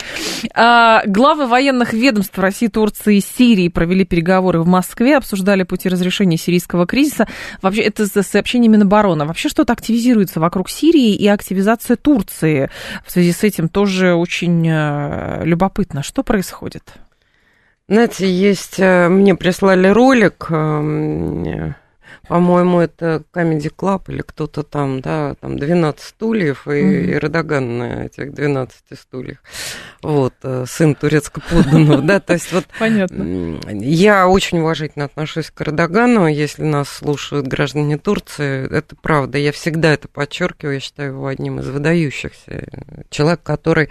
[0.54, 6.36] А, главы военных ведомств России, Турции и Сирии провели переговоры в Москве, обсуждали пути разрешения
[6.36, 7.26] сирийского кризиса.
[7.62, 9.24] Вообще, это сообщение Минобороны.
[9.24, 12.70] Вообще что-то активизируется вокруг Сирии и активизация Турции.
[13.06, 16.94] В связи с этим тоже очень э, любопытно, что происходит.
[17.88, 18.76] Знаете, есть...
[18.78, 21.74] э, Мне прислали ролик, эм,
[22.28, 27.04] По-моему, это Comedy Club или кто-то там, да, там 12 стульев и, mm-hmm.
[27.04, 29.38] и Эрдоган на этих 12 стульях.
[30.02, 32.64] Вот, э, сын турецко подданного, да, то есть вот...
[32.78, 33.60] Понятно.
[33.72, 39.92] Я очень уважительно отношусь к Эрдогану, если нас слушают граждане Турции, это правда, я всегда
[39.92, 42.66] это подчеркиваю, я считаю его одним из выдающихся.
[43.08, 43.90] Человек, который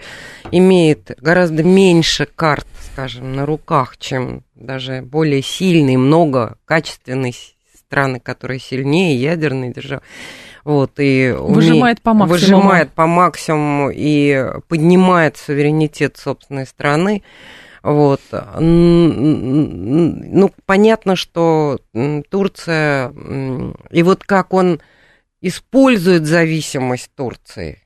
[0.50, 7.34] имеет гораздо меньше карт, скажем, на руках, чем даже более сильный, много качественный
[7.86, 10.02] страны, которые сильнее, ядерные державы.
[10.64, 12.32] Вот, и выжимает по максимуму.
[12.32, 17.22] Выжимает по максимуму и поднимает суверенитет собственной страны.
[17.82, 18.20] Вот.
[18.58, 21.78] Ну, понятно, что
[22.30, 23.12] Турция...
[23.90, 24.80] И вот как он
[25.40, 27.82] использует зависимость Турции–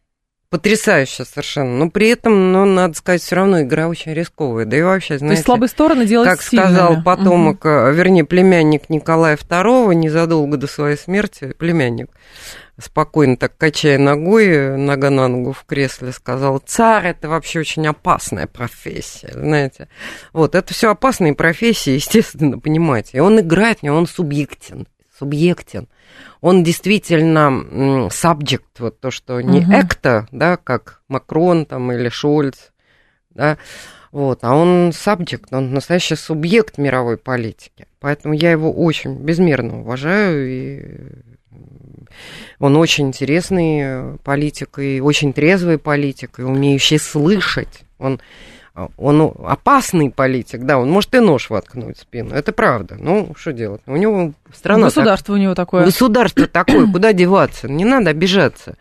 [0.51, 1.79] потрясающе совершенно.
[1.79, 4.67] Но при этом, ну, надо сказать, все равно игра очень рисковая.
[4.67, 5.27] Да и вообще, знаете...
[5.27, 6.67] То есть слабые стороны делать Как сильными.
[6.67, 7.91] сказал потомок, угу.
[7.93, 12.11] вернее, племянник Николая II, незадолго до своей смерти, племянник,
[12.79, 18.47] спокойно так качая ногой, нога на ногу в кресле, сказал, царь это вообще очень опасная
[18.49, 19.89] профессия, знаете.
[20.33, 23.19] Вот, это все опасные профессии, естественно, понимаете.
[23.19, 24.89] И он играет в нее, он субъектен,
[25.21, 25.87] субъектен
[26.41, 29.73] он действительно subject, вот то, что не угу.
[29.73, 32.71] экта, да, как Макрон там или Шольц,
[33.31, 33.59] да,
[34.13, 37.87] вот, а он subject, он настоящий субъект мировой политики.
[38.01, 40.99] Поэтому я его очень безмерно уважаю, и
[42.59, 47.83] он очень интересный политик, и очень трезвый политик, и умеющий слышать.
[47.99, 48.21] Он
[48.97, 52.97] он опасный политик, да, он может и нож воткнуть в спину, это правда.
[52.99, 53.83] Ну, что делать?
[53.87, 54.87] У него страна...
[54.87, 55.41] Государство так...
[55.41, 55.85] у него такое.
[55.85, 57.69] Государство такое, куда деваться?
[57.69, 58.77] Не надо обижаться.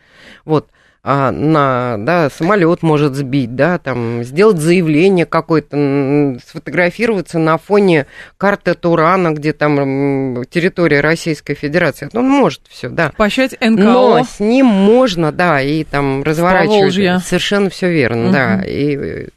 [0.46, 0.70] Вот,
[1.02, 8.06] а на, да, самолет может сбить, да, там, сделать заявление какое-то, сфотографироваться на фоне
[8.38, 12.10] карты Турана, где там территория Российской Федерации.
[12.14, 13.14] Он может все, да.
[13.16, 13.82] Поощрять НКО.
[13.82, 17.24] Но с ним можно, да, и там разворачивать.
[17.24, 18.34] Совершенно все верно, угу.
[18.34, 18.62] да.
[18.66, 19.30] И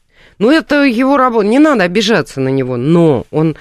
[0.42, 3.56] ну, это его работа, не надо обижаться на него, но он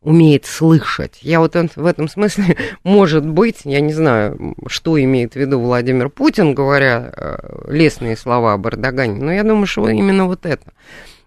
[0.00, 1.20] умеет слышать.
[1.22, 6.08] Я вот в этом смысле, может быть, я не знаю, что имеет в виду Владимир
[6.08, 10.72] Путин, говоря э, лестные слова об Эрдогане, но я думаю, что именно вот это.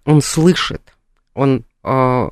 [0.03, 0.81] Он слышит,
[1.33, 2.29] он э,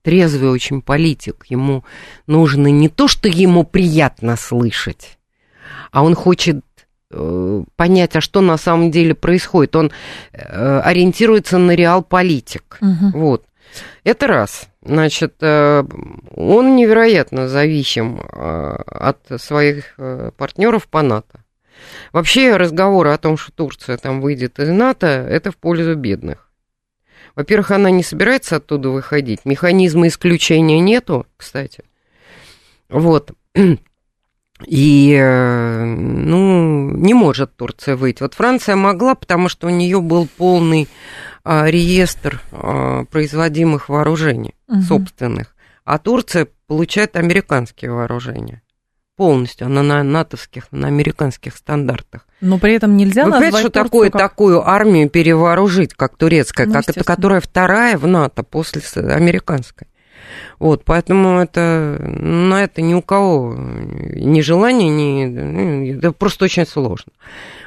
[0.00, 1.84] трезвый очень политик, ему
[2.26, 5.18] нужно не то, что ему приятно слышать,
[5.92, 6.64] а он хочет
[7.10, 9.76] понять, а что на самом деле происходит.
[9.76, 9.90] Он
[10.32, 12.78] э, ориентируется на реал политик.
[12.80, 13.18] Угу.
[13.18, 13.44] Вот.
[14.04, 14.68] Это раз.
[14.82, 15.84] Значит, э,
[16.34, 19.96] он невероятно зависим от своих
[20.36, 21.44] партнеров по НАТО.
[22.12, 26.50] Вообще разговоры о том, что Турция там выйдет из НАТО, это в пользу бедных.
[27.34, 29.44] Во-первых, она не собирается оттуда выходить.
[29.44, 31.84] Механизма исключения нету, кстати.
[32.88, 33.30] Вот.
[34.66, 38.22] И, э, ну, не может Турция выйти.
[38.22, 40.88] Вот Франция могла, потому что у нее был полный
[41.44, 44.82] а, реестр а, производимых вооружений угу.
[44.82, 45.54] собственных.
[45.84, 48.62] А Турция получает американские вооружения.
[49.16, 52.26] Полностью, она на натовских, на американских стандартах.
[52.40, 54.20] Но при этом нельзя Вы назвать что Турцию такое как...
[54.20, 59.87] такую армию перевооружить, как турецкая, ну, как которая вторая в НАТО после американской.
[60.58, 66.66] Вот, поэтому это, на это ни у кого ни желания, ни, ну, это просто очень
[66.66, 67.12] сложно.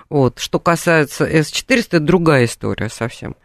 [0.09, 3.35] Вот, что касается С-400, это другая история совсем.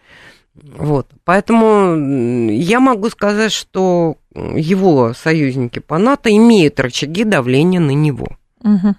[0.54, 8.28] Вот, поэтому я могу сказать, что его союзники по НАТО имеют рычаги давления на него.
[8.62, 8.94] Угу.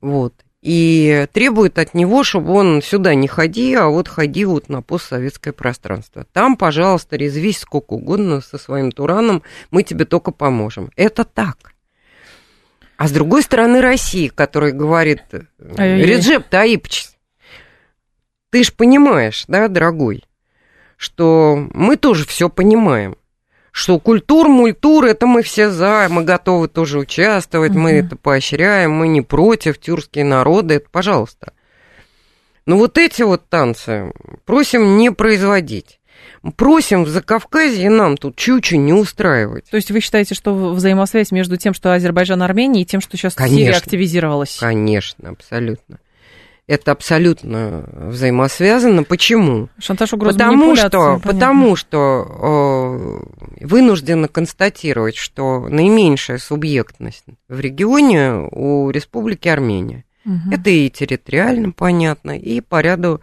[0.00, 4.80] Вот и требует от него, чтобы он сюда не ходи, а вот ходи вот на
[4.80, 6.24] постсоветское пространство.
[6.32, 10.90] Там, пожалуйста, резвись сколько угодно со своим Тураном, мы тебе только поможем.
[10.94, 11.74] Это так.
[12.96, 15.24] А с другой стороны Россия, которая говорит,
[15.58, 17.08] Реджеп Таипович,
[18.50, 20.22] ты ж понимаешь, да, дорогой,
[20.96, 23.16] что мы тоже все понимаем
[23.72, 27.80] что культур, мультур, это мы все за, мы готовы тоже участвовать, угу.
[27.80, 31.54] мы это поощряем, мы не против, тюркские народы, это пожалуйста.
[32.66, 34.12] Но вот эти вот танцы
[34.44, 35.98] просим не производить.
[36.56, 39.64] Просим в Закавказье нам тут чучу не устраивать.
[39.70, 43.34] То есть вы считаете, что взаимосвязь между тем, что Азербайджан, Армения, и тем, что сейчас
[43.34, 44.58] конечно, Сирия активизировалась?
[44.60, 45.98] Конечно, абсолютно
[46.66, 49.04] это абсолютно взаимосвязано.
[49.04, 49.68] Почему?
[49.78, 53.20] Шантаж, угроза, потому что, потому что
[53.60, 60.04] э, вынуждены констатировать, что наименьшая субъектность в регионе у Республики Армения.
[60.24, 60.52] Угу.
[60.52, 63.20] Это и территориально понятно, и по ряду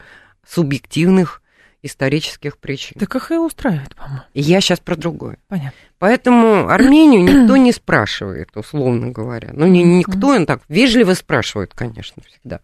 [0.47, 1.41] субъективных
[1.81, 2.99] исторических причин.
[2.99, 4.21] Так их и устраивает, по-моему.
[4.33, 5.37] Я сейчас про другое.
[5.47, 5.71] Понятно.
[5.97, 9.51] Поэтому Армению никто не спрашивает, условно говоря.
[9.53, 12.59] Ну, не никто, он так вежливо спрашивает, конечно, всегда.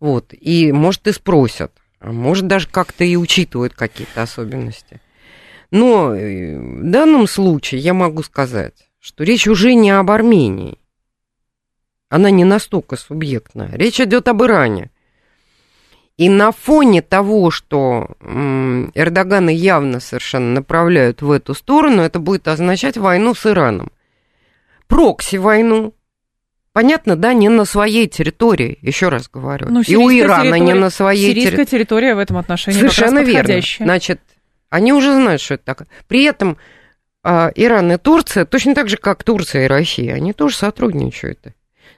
[0.00, 5.00] Вот, и, может, и спросят, а может, даже как-то и учитывают какие-то особенности.
[5.70, 10.78] Но э, в данном случае я могу сказать, что речь уже не об Армении.
[12.08, 13.70] Она не настолько субъектная.
[13.72, 14.90] Речь идет об Иране.
[16.16, 22.96] И на фоне того, что Эрдогана явно совершенно направляют в эту сторону, это будет означать
[22.96, 23.92] войну с Ираном.
[24.88, 25.94] Прокси-войну.
[26.78, 29.66] Понятно, да, не на своей территории, еще раз говорю.
[29.68, 31.40] Ну, и у Ирана не на своей территории.
[31.40, 33.60] Сирийская территория в этом отношении Совершенно верно.
[33.80, 34.20] Значит,
[34.70, 35.88] они уже знают, что это такое.
[36.06, 36.56] При этом
[37.24, 41.40] э, Иран и Турция, точно так же, как Турция и Россия, они тоже сотрудничают.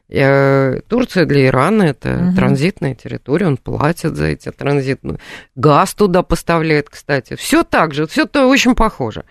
[0.09, 2.37] Э, Турция для Ирана это угу.
[2.37, 5.19] транзитная территория, он платит за эти транзитные.
[5.57, 7.37] Газ туда поставляет, кстати.
[7.37, 9.27] Все так же, все то очень похоже.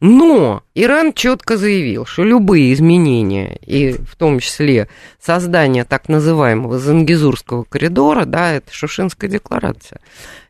[0.00, 4.88] Но Иран четко заявил, что любые изменения, и в том числе
[5.20, 10.00] создание так называемого Зангизурского коридора, да, это Шушинская декларация,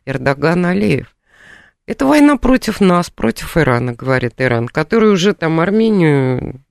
[0.05, 1.15] Эрдоган Алиев,
[1.87, 6.61] это война против нас, против Ирана, говорит Иран, который уже там Армению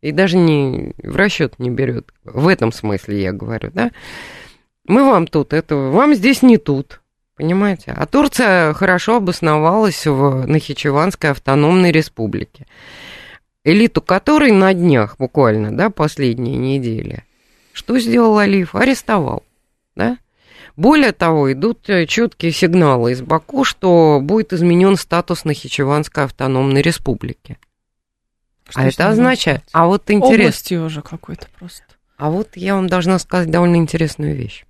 [0.00, 2.12] и даже не в расчет не берет.
[2.24, 3.92] В этом смысле я говорю, да.
[4.86, 6.99] Мы вам тут, это вам здесь не тут,
[7.40, 7.94] понимаете?
[7.96, 12.66] А Турция хорошо обосновалась в Нахичеванской автономной республике,
[13.64, 17.24] элиту которой на днях буквально, да, последние недели.
[17.72, 18.74] Что сделал Алиев?
[18.74, 19.42] Арестовал,
[19.96, 20.18] да?
[20.76, 27.58] Более того, идут э, четкие сигналы из Баку, что будет изменен статус Нахичеванской автономной республики.
[28.68, 29.62] Что а это означает...
[29.72, 30.44] А вот интересно...
[30.44, 31.84] Областью уже какой-то просто.
[32.18, 34.64] А вот я вам должна сказать довольно интересную вещь,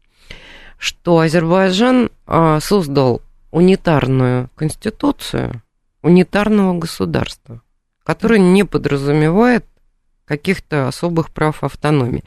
[0.81, 5.63] что Азербайджан а, создал унитарную конституцию
[6.03, 7.61] унитарного государства,
[8.03, 9.67] которое не подразумевает
[10.25, 12.25] каких-то особых прав автономии.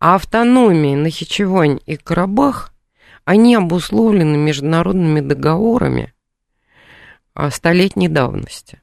[0.00, 2.72] А автономии Нахичевань и Карабах
[3.24, 6.12] они обусловлены международными договорами
[7.50, 8.82] столетней давности.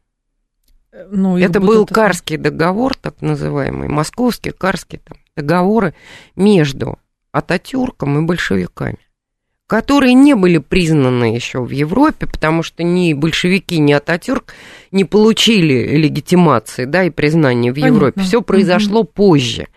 [1.12, 1.94] Ну, это был это...
[1.94, 5.94] Карский договор, так называемый, московский, Карский там, договоры
[6.38, 6.98] между
[7.32, 8.98] Ататюрком и большевиками,
[9.70, 14.56] которые не были признаны еще в Европе, потому что ни большевики, ни Ататюрк
[14.92, 17.96] не получили легитимации да, и признания в Понятно.
[17.96, 18.22] Европе.
[18.22, 19.12] Все произошло угу.
[19.14, 19.68] позже.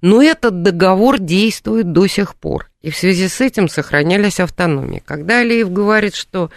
[0.00, 2.70] Но этот договор действует до сих пор.
[2.80, 5.02] И в связи с этим сохранялись автономии.
[5.04, 6.50] Когда Алиев говорит, что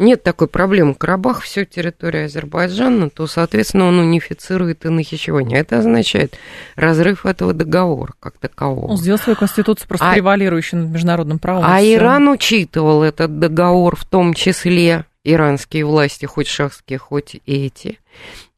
[0.00, 5.54] нет такой проблемы Карабах, все территория Азербайджана, то, соответственно, он унифицирует и Нахичевань.
[5.54, 6.36] Это означает
[6.74, 8.92] разрыв этого договора как такового.
[8.92, 11.64] Он сделал свою конституцию просто а, превалирующей над международным правом.
[11.64, 11.94] А все.
[11.94, 17.98] Иран учитывал этот договор, в том числе иранские власти, хоть шахские, хоть эти.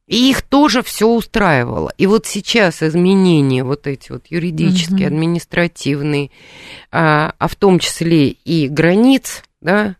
[0.07, 1.92] И их тоже все устраивало.
[1.96, 5.14] И вот сейчас изменения вот эти вот юридические, угу.
[5.14, 6.31] административные,
[6.90, 9.96] а, а в том числе и границ, да,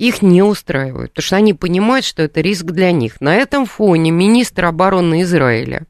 [0.00, 3.20] их не устраивают, потому что они понимают, что это риск для них.
[3.20, 5.86] На этом фоне министр обороны Израиля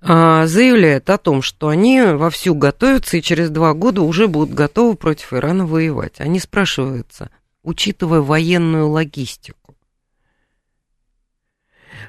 [0.00, 4.94] а, заявляет о том, что они вовсю готовятся и через два года уже будут готовы
[4.94, 6.20] против Ирана воевать.
[6.20, 7.30] Они спрашиваются,
[7.64, 9.58] учитывая военную логистику,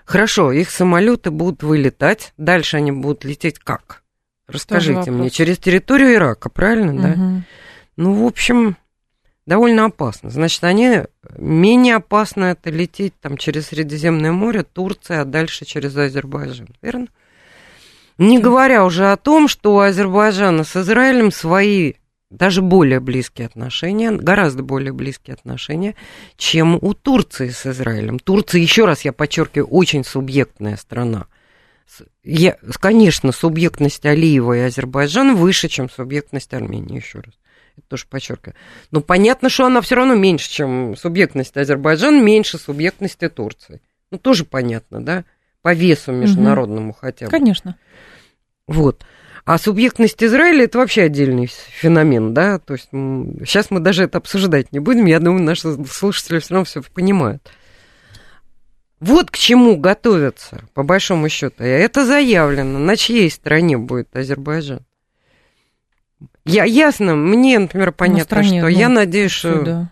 [0.06, 2.34] Хорошо, их самолеты будут вылетать.
[2.38, 4.04] Дальше они будут лететь как?
[4.48, 5.30] Расскажите мне.
[5.30, 7.02] Через территорию Ирака, правильно, угу.
[7.02, 7.44] да?
[7.96, 8.76] Ну, в общем,
[9.46, 10.30] довольно опасно.
[10.30, 11.04] Значит, они
[11.38, 17.08] менее опасно это лететь там через Средиземное море, Турция, а дальше через Азербайджан, верно?
[18.18, 21.94] Не говоря уже о том, что у Азербайджана с Израилем свои
[22.34, 25.96] даже более близкие отношения, гораздо более близкие отношения,
[26.36, 28.18] чем у Турции с Израилем.
[28.20, 31.28] Турция, еще раз я подчеркиваю, очень субъектная страна.
[32.24, 37.34] Я, конечно, субъектность Алиева и Азербайджана выше, чем субъектность Армении, еще раз.
[37.78, 38.56] Это тоже подчеркиваю.
[38.92, 43.82] Но понятно, что она все равно меньше, чем субъектность Азербайджана, меньше субъектности Турции.
[44.12, 45.26] Ну, тоже понятно, да?
[45.62, 46.98] По весу международному угу.
[47.00, 47.32] хотя бы.
[47.32, 47.78] Конечно.
[48.68, 49.04] Вот.
[49.46, 54.72] А субъектность Израиля это вообще отдельный феномен, да, то есть сейчас мы даже это обсуждать
[54.72, 57.52] не будем, я думаю, наши слушатели все равно все понимают.
[59.02, 61.62] Вот к чему готовятся, по большому счету.
[61.62, 64.86] Это заявлено, на чьей стороне будет Азербайджан.
[66.46, 69.62] Я, ясно, мне, например, понятно, стране, что ну, я надеюсь, что...
[69.62, 69.92] Да.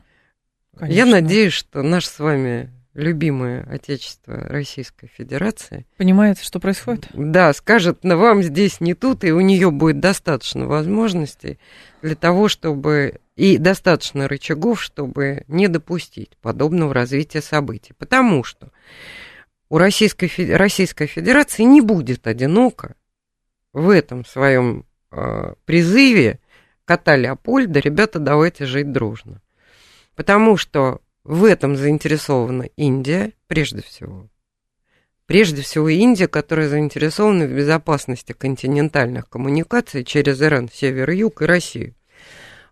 [0.85, 7.07] Я надеюсь, что наш с вами любимое отечество Российской Федерации, Понимаете, что происходит?
[7.13, 11.57] да, скажет, на вам здесь не тут, и у нее будет достаточно возможностей
[12.01, 17.93] для того, чтобы и достаточно рычагов, чтобы не допустить подобного развития событий.
[17.97, 18.71] Потому что
[19.69, 22.95] у Российской, Российской Федерации не будет одиноко
[23.71, 26.39] в этом своем э, призыве
[26.85, 29.41] кота Леопольда, ребята, давайте жить дружно.
[30.15, 34.27] Потому что в этом заинтересована Индия, прежде всего.
[35.25, 41.95] Прежде всего Индия, которая заинтересована в безопасности континентальных коммуникаций через Иран, север-юг и Россию.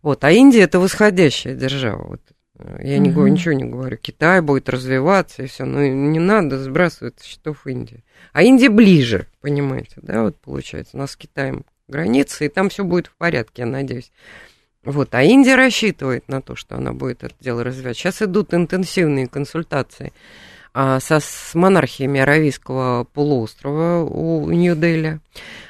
[0.02, 0.24] Вот.
[0.26, 2.06] А Индия это восходящая держава.
[2.08, 2.22] Вот.
[2.58, 3.16] э, Я не Мгм.
[3.16, 3.96] говорю, ничего не говорю.
[3.98, 5.64] Китай будет развиваться и все.
[5.64, 8.04] Но не надо сбрасывать счетов Индии.
[8.34, 10.98] А Индия ближе, понимаете, да, вот получается.
[10.98, 14.12] У нас с Китаем границы, и там все будет в порядке, я надеюсь.
[14.84, 17.98] Вот, а Индия рассчитывает на то, что она будет это дело развивать.
[17.98, 20.14] Сейчас идут интенсивные консультации
[20.74, 25.20] а, со, с монархиями Аравийского полуострова у Нью-Дели.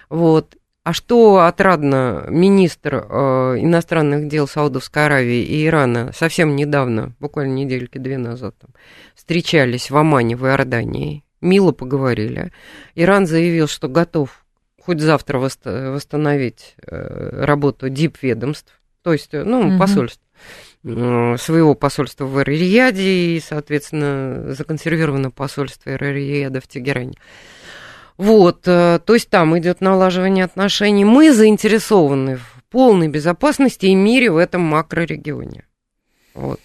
[0.10, 0.56] Вот.
[0.84, 7.98] А что отрадно, министр э, иностранных дел Саудовской Аравии и Ирана совсем недавно, буквально недельки
[7.98, 8.72] две назад, там,
[9.14, 12.52] встречались в Омане, в Иордании, мило поговорили.
[12.96, 14.46] Иран заявил, что готов
[14.90, 18.74] хоть завтра восст- восстановить э, работу дип-ведомств,
[19.04, 19.78] то есть, э, ну, Мгм.
[19.78, 20.24] посольств,
[20.84, 27.20] своего посольства в Эр-Рияде и, соответственно, законсервировано посольство Эр-Рияда в Тегеране.
[28.18, 31.06] Вот, э, то есть там идет налаживание отношений.
[31.06, 35.68] Мы заинтересованы в полной безопасности и мире в этом макрорегионе.
[36.34, 36.60] Вот.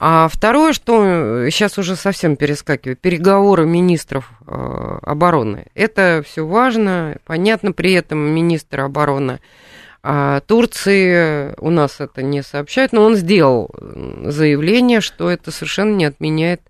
[0.00, 5.66] А второе, что сейчас уже совсем перескакиваю, переговоры министров э, обороны.
[5.74, 9.40] Это все важно, понятно, при этом министр обороны
[10.10, 13.70] а Турции у нас это не сообщает, но он сделал
[14.24, 16.62] заявление, что это совершенно не отменяет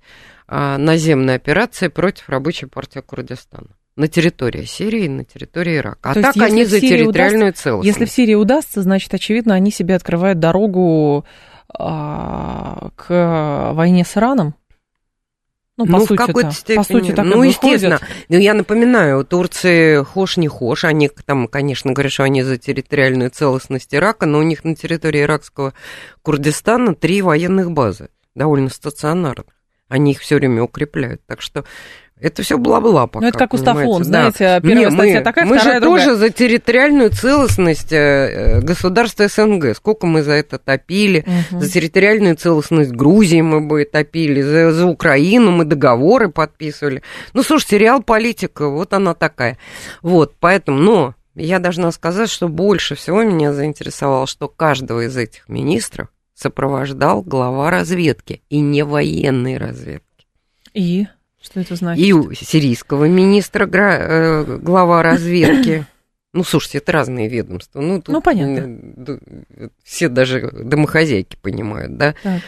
[0.47, 5.99] а, наземные операции против рабочей партии Курдистана на территории Сирии и на территории Ирака.
[6.03, 7.87] А То есть, так они за территориальную целостность.
[7.87, 11.27] Если в Сирии удастся, значит, очевидно, они себе открывают дорогу
[11.77, 14.55] а, к войне с Ираном.
[15.79, 16.77] Ну, по ну, сути, в какой-то степени.
[16.77, 18.01] По сути, так ну, естественно.
[18.29, 20.85] Но я напоминаю, Турции хошь не хошь.
[20.85, 25.23] Они там, конечно, говорят, что они за территориальную целостность Ирака, но у них на территории
[25.23, 25.75] иракского
[26.23, 29.47] Курдистана три военных базы, довольно стационарных.
[29.89, 31.23] Они их все время укрепляют.
[31.27, 31.65] Так что
[32.21, 33.23] это все бла-бла пока.
[33.23, 34.31] Ну, это как Устафон, да.
[34.31, 36.07] знаете, первая Не, статья мы, такая, мы вторая же другая.
[36.07, 39.77] тоже за территориальную целостность э, государства СНГ.
[39.77, 41.25] Сколько мы за это топили.
[41.51, 41.61] Мгм.
[41.61, 47.03] За территориальную целостность Грузии мы бы топили, за, за Украину мы договоры подписывали.
[47.35, 49.59] Ну, слушайте, реал политика, вот она такая.
[50.03, 55.49] Вот, поэтому, но я должна сказать, что больше всего меня заинтересовало, что каждого из этих
[55.49, 60.27] министров сопровождал глава разведки, и не военной разведки.
[60.73, 61.07] И
[61.49, 62.05] что это значит?
[62.05, 65.87] И у сирийского министра э, глава разведки.
[66.35, 67.81] Ну, слушайте, это разные ведомства.
[67.81, 69.19] Ну, тут, Ну, понятно.
[69.83, 72.15] Все даже домохозяйки понимают, да?
[72.23, 72.43] Так.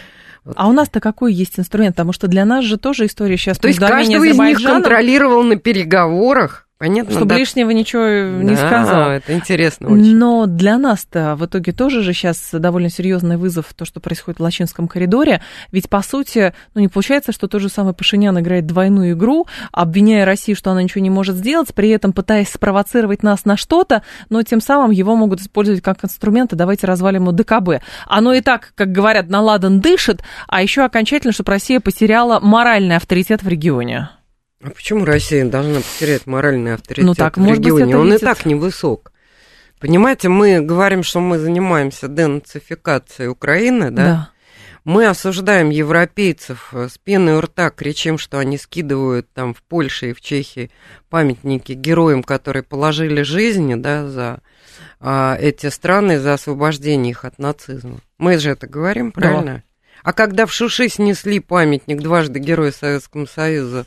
[0.55, 1.97] А у нас-то какой есть инструмент?
[1.97, 5.57] Потому что для нас же тоже история сейчас То есть каждого из них контролировал на
[5.57, 6.69] переговорах.
[6.81, 7.37] Понятно, чтобы да?
[7.37, 9.11] лишнего ничего не Да, сказал.
[9.11, 10.17] это интересно очень.
[10.17, 14.43] Но для нас-то в итоге тоже же сейчас довольно серьезный вызов то, что происходит в
[14.43, 15.43] Лачинском коридоре.
[15.73, 20.25] Ведь, по сути, ну не получается, что тот же самый Пашинян играет двойную игру, обвиняя
[20.25, 24.43] Россию, что она ничего не может сделать, при этом пытаясь спровоцировать нас на что-то, но
[24.43, 27.85] тем самым его могут использовать как инструмент, и давайте развалим ему ДКБ.
[28.07, 33.43] Оно и так, как говорят, наладан дышит, а еще окончательно, чтобы Россия потеряла моральный авторитет
[33.43, 34.09] в регионе.
[34.63, 37.91] А почему Россия должна потерять моральный авторитет Ну так, в может быть, регионе?
[37.93, 39.13] это Он видит- и так невысок.
[39.79, 44.31] Понимаете, мы говорим, что мы занимаемся денацификацией Украины, да?
[44.85, 50.11] Мы осуждаем европейцев э, с пеной у рта, кричим, что они скидывают там в Польше
[50.11, 50.71] и в Чехии
[51.11, 54.41] памятники героям, которые положили жизни, да, за
[54.99, 58.01] а, эти страны, за освобождение их от нацизма.
[58.19, 59.21] Мы же это говорим, Да.
[59.21, 59.63] правильно?
[60.03, 63.87] А когда в Шуши снесли памятник дважды Героя Советского Союза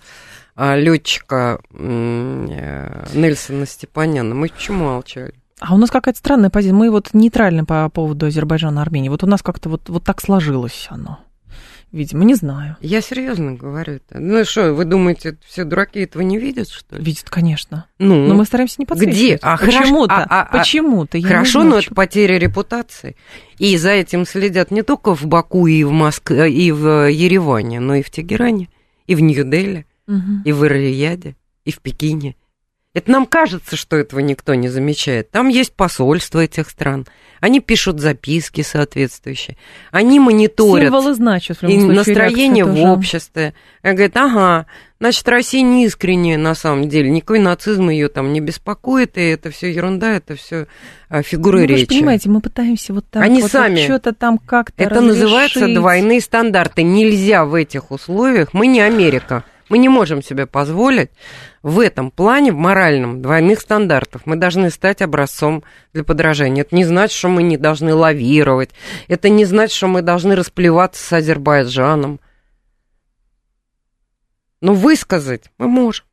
[0.58, 5.34] летчика Нельсона Степаняна, мы почему молчали?
[5.60, 6.76] А у нас какая-то странная позиция.
[6.76, 9.10] Мы вот нейтральны по поводу Азербайджана и Армении.
[9.10, 11.20] Вот у нас как-то вот, вот так сложилось оно.
[11.94, 12.76] Видимо, не знаю.
[12.82, 14.20] Я серьезно говорю это.
[14.20, 17.04] Ну что, вы думаете, все дураки этого не видят, что ли?
[17.04, 17.86] Видят, конечно.
[18.00, 19.16] Ну, Но мы стараемся не подсвечивать.
[19.16, 19.40] Где?
[19.44, 19.58] А.
[19.58, 20.16] Почему-то.
[20.16, 21.20] А, а, а, Почему-то.
[21.20, 23.16] Я Хорошо, знаю, но это потеря репутации.
[23.60, 27.94] И за этим следят не только в Баку и в Москве, и в Ереване, но
[27.94, 28.70] и в Тегеране,
[29.06, 29.86] и в Нью-Дели,
[30.46, 31.36] И в Эр-Рияде,
[31.66, 32.36] и в Пекине,
[32.96, 35.32] Это нам кажется, что этого никто не замечает.
[35.32, 37.08] Там есть посольство этих стран.
[37.40, 39.58] Они пишут записки соответствующие.
[39.92, 43.54] Они мониторят Символы значат, в и случае, настроение в обществе.
[43.84, 44.68] И говорит, ага,
[45.00, 47.10] значит, Россия не искренняя на самом деле.
[47.10, 50.68] Никакой нацизм ее там не беспокоит, и это все ерунда, это все
[51.24, 51.88] фигуры Ну, вы же речи.
[51.98, 53.84] понимаете, мы пытаемся вот так Они вот, сами.
[53.84, 55.80] что-то там как-то Это называется разрешить.
[55.80, 56.84] двойные стандарты.
[56.84, 59.44] Нельзя в этих условиях, мы не Америка,
[59.74, 61.10] мы не можем себе позволить
[61.64, 64.22] в этом плане, в моральном, двойных стандартов.
[64.26, 65.64] Мы должны стать образцом
[65.94, 66.62] для подражания.
[66.62, 68.70] Это не значит, что мы не должны лавировать.
[69.08, 72.20] Это не значит, что мы должны расплеваться с Азербайджаном.
[74.62, 76.06] Но высказать мы можем.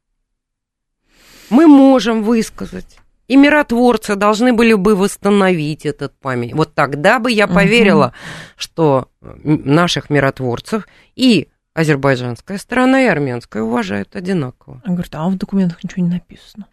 [1.51, 2.97] Мы можем высказать.
[3.29, 6.55] И миротворцы должны были бы восстановить этот память.
[6.55, 8.15] Вот тогда бы я поверила,
[8.57, 14.83] что м, наших миротворцев и азербайджанская сторона, и армянская уважают одинаково.
[14.85, 16.67] Он говорит, а в документах ничего не написано.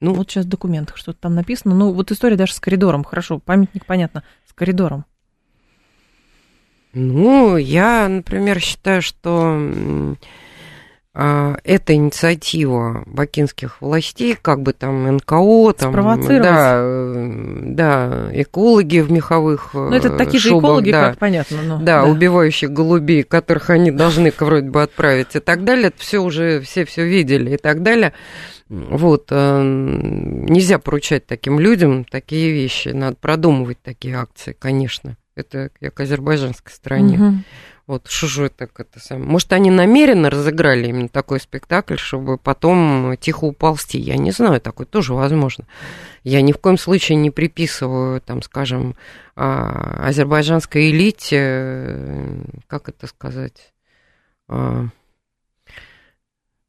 [0.00, 1.74] Ну, Вот сейчас в документах что-то там написано.
[1.74, 3.02] Ну, вот история даже с коридором.
[3.02, 5.04] Хорошо, памятник, понятно, с коридором.
[6.92, 10.16] Ну, я, например, считаю, что
[11.14, 15.92] эта инициатива бакинских властей, как бы там НКО, там,
[16.42, 21.18] да, э, да, экологи в меховых Ну, это э, такие же шубах, экологи, да, как
[21.18, 21.62] понятно.
[21.62, 26.18] но- да, убивающих голубей, которых они должны вроде бы отправить и так далее, это все
[26.18, 28.12] уже, все все видели и так далее.
[28.68, 35.16] Вот, э, нельзя поручать таким людям такие вещи, надо продумывать такие акции, конечно.
[35.34, 37.16] Это я к азербайджанской стороне.
[37.16, 37.44] Мгм.
[37.88, 39.26] Вот, что же это, это самое.
[39.26, 43.98] Может, они намеренно разыграли именно такой спектакль, чтобы потом тихо уползти.
[43.98, 45.64] Я не знаю, такое тоже возможно.
[46.22, 48.94] Я ни в коем случае не приписываю, там, скажем,
[49.36, 53.72] а, азербайджанской элите, э, как это сказать,
[54.48, 54.88] а,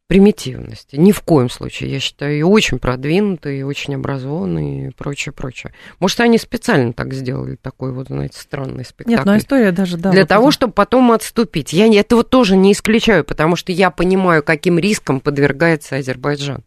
[0.09, 0.95] примитивности.
[0.95, 1.91] Ни в коем случае.
[1.91, 5.71] Я считаю ее очень продвинутой, очень образованной и прочее, прочее.
[5.99, 9.11] Может, они специально так сделали, такой вот, знаете, странный спектакль.
[9.11, 10.09] Нет, ну история даже, да.
[10.09, 10.53] Для вот того, это.
[10.53, 11.73] чтобы потом отступить.
[11.73, 16.63] Я этого тоже не исключаю, потому что я понимаю, каким риском подвергается Азербайджан.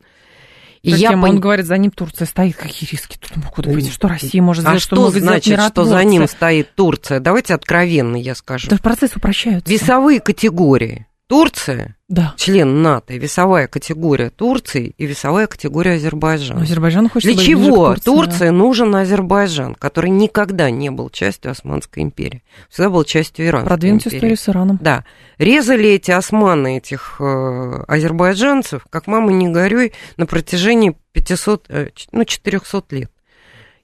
[0.82, 2.55] И я Затем пон- он говорит, за ним Турция стоит.
[2.55, 3.93] Какие риски тут могут быть?
[3.93, 4.82] Что Россия может А сделать?
[4.84, 7.18] что, много сделать значит, что за ним стоит Турция?
[7.18, 8.68] Давайте откровенно я скажу.
[8.68, 9.68] Даже процесс упрощается.
[9.68, 11.07] Весовые категории.
[11.33, 12.35] Турция, Да.
[12.37, 16.59] член НАТО, весовая категория Турции и весовая категория Азербайджана.
[16.59, 18.12] Но Азербайджан хочет Для чего к Турции, да.
[18.12, 22.43] Турции нужен Азербайджан, который никогда не был частью Османской империи?
[22.68, 24.16] Всегда был частью Иранской Продвинуть империи.
[24.18, 24.78] историю с Ираном.
[24.83, 25.05] Да.
[25.39, 32.26] Резали эти османы этих э, азербайджанцев, как мама не горюй, на протяжении 500, э, ну,
[32.26, 33.11] 400 лет.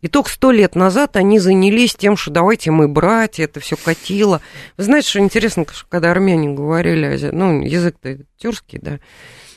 [0.00, 4.40] И только сто лет назад они занялись тем, что давайте мы братья, это все катило.
[4.76, 9.00] Вы знаете, что интересно, когда армяне говорили, ну, язык-то тюркский, да,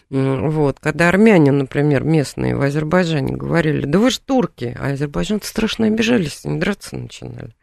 [0.10, 5.88] вот, когда армяне, например, местные в Азербайджане говорили, да вы же турки, а азербайджанцы страшно
[5.88, 7.56] обижались, они драться начинали.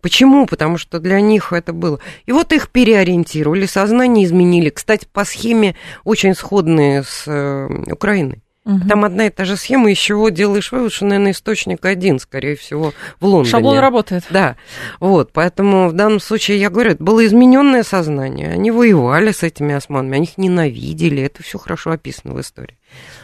[0.00, 0.46] Почему?
[0.46, 1.98] Потому что для них это было.
[2.26, 4.70] И вот их переориентировали, сознание изменили.
[4.70, 5.74] Кстати, по схеме
[6.04, 8.42] очень сходные с э, Украиной.
[8.66, 8.88] Мгм.
[8.88, 12.56] Там одна и та же схема, из чего делаешь вывод, что, наверное, источник один, скорее
[12.56, 13.50] всего, в Лондоне.
[13.52, 14.24] Шаблон работает.
[14.28, 14.56] Да,
[14.98, 18.50] вот, поэтому в данном случае, я говорю, это было измененное сознание.
[18.50, 22.76] Они воевали с этими османами, они их ненавидели, это все хорошо описано в истории.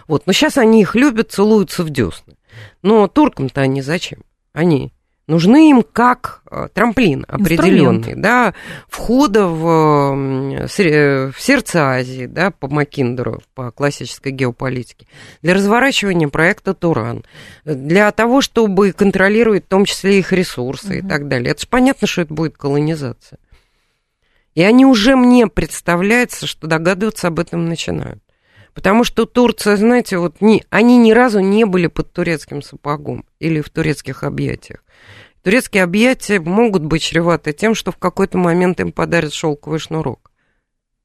[0.07, 2.36] Вот, но сейчас они их любят, целуются в десны.
[2.82, 4.20] Но туркам-то они зачем?
[4.53, 4.93] Они
[5.33, 8.53] нужны им как э, трамплин определенный, да,
[8.87, 10.14] входа в,
[10.66, 15.07] в сердце Азии, да, по Макиндеру, по классической геополитике,
[15.41, 17.24] для разворачивания проекта Туран,
[17.64, 21.53] для того, чтобы контролировать в том числе их ресурсы и так далее.
[21.53, 23.39] Это же понятно, что это будет колонизация.
[24.55, 28.22] И они уже мне представляется, что догадываться об этом начинают.
[28.74, 33.62] Потому что Турция, знаете, вот не, они ни разу не были под турецким сапогом или
[33.62, 34.85] в турецких объятиях.
[35.43, 40.30] Турецкие объятия могут быть чреваты тем, что в какой-то момент им подарят шелковый шнурок.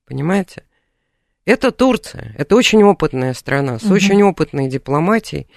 [0.05, 0.63] Понимаете?
[1.45, 2.35] Это Турция.
[2.38, 3.93] Это очень опытная страна с Мгм.
[3.93, 5.47] очень опытной дипломатией.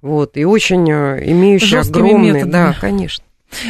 [0.00, 2.32] Вот, и очень э, имеющая Жесткими огромные...
[2.32, 2.50] методами.
[2.52, 3.24] Да, конечно.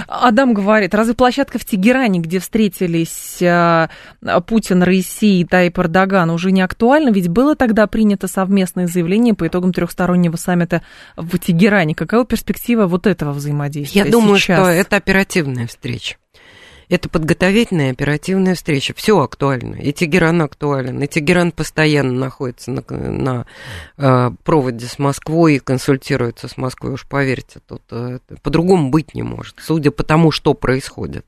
[0.07, 3.89] Адам говорит, разве площадка в Тегеране, где встретились а,
[4.47, 7.11] Путин, Раиси и Таип Эрдоган, уже не актуальна?
[7.11, 10.83] Ведь было тогда принято совместное заявление по итогам трехстороннего саммита
[11.17, 11.95] в Тегеране.
[11.95, 14.59] Какова перспектива вот этого взаимодействия Я думаю, сейчас?
[14.59, 16.17] что это оперативная встреча.
[16.93, 18.93] Это подготовительная оперативная встреча.
[18.95, 19.77] Все актуально.
[19.77, 21.03] И Тегеран актуален.
[21.03, 23.47] И Тегеран постоянно находится на, на
[23.97, 26.93] э, проводе с Москвой и консультируется с Москвой.
[26.93, 29.55] Уж поверьте, тут э, по-другому быть не может.
[29.59, 31.25] Судя по тому, что происходит.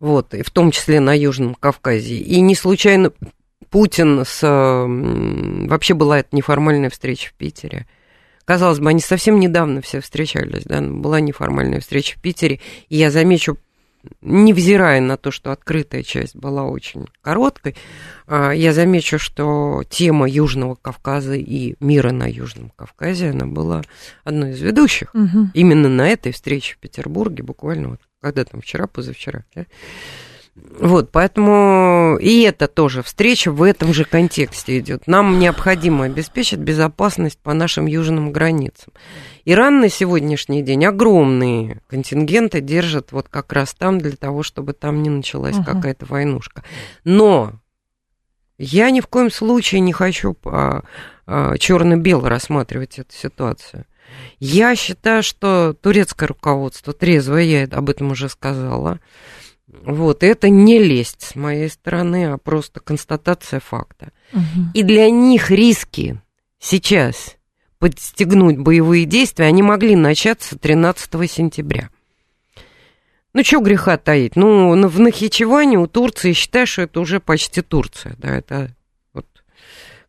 [0.00, 0.34] Вот.
[0.34, 2.16] И в том числе на Южном Кавказе.
[2.16, 3.10] И не случайно
[3.70, 4.40] Путин с...
[4.42, 7.86] э, Вообще была это неформальная встреча в Питере
[8.44, 13.12] Казалось бы, они совсем недавно все встречались, да, была неформальная встреча в Питере, и я
[13.12, 13.58] замечу,
[14.20, 17.76] невзирая на то, что открытая часть была очень короткой,
[18.26, 23.82] а, я замечу, что тема Южного Кавказа и мира на Южном Кавказе, она была
[24.24, 25.14] одной из ведущих.
[25.14, 25.50] Угу.
[25.54, 29.44] Именно на этой встрече в Петербурге, буквально вот когда там, вчера, позавчера.
[29.54, 29.64] Да?
[30.80, 35.06] Вот, поэтому и это тоже встреча в этом же контексте идет.
[35.06, 38.92] Нам необходимо обеспечить безопасность по нашим южным границам.
[39.44, 45.02] Иран на сегодняшний день огромные контингенты держит вот как раз там для того, чтобы там
[45.02, 45.64] не началась uh-huh.
[45.64, 46.62] какая-то войнушка.
[47.04, 47.52] Но
[48.58, 50.82] я ни в коем случае не хочу а,
[51.26, 53.86] а, черно-бело рассматривать эту ситуацию.
[54.38, 58.98] Я считаю, что турецкое руководство трезвое, я об этом уже сказала,
[59.82, 64.12] вот, это не лесть с моей стороны, а просто констатация факта.
[64.32, 64.70] Угу.
[64.74, 66.20] И для них риски
[66.58, 67.36] сейчас
[67.78, 71.88] подстегнуть боевые действия, они могли начаться 13 сентября.
[73.32, 74.36] Ну, что греха таить?
[74.36, 78.74] Ну, в Нахичеване у Турции, считай, что это уже почти Турция, да, это
[79.14, 79.26] вот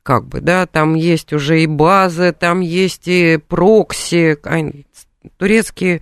[0.03, 4.37] как бы, да, там есть уже и базы, там есть и прокси,
[5.37, 6.01] турецкие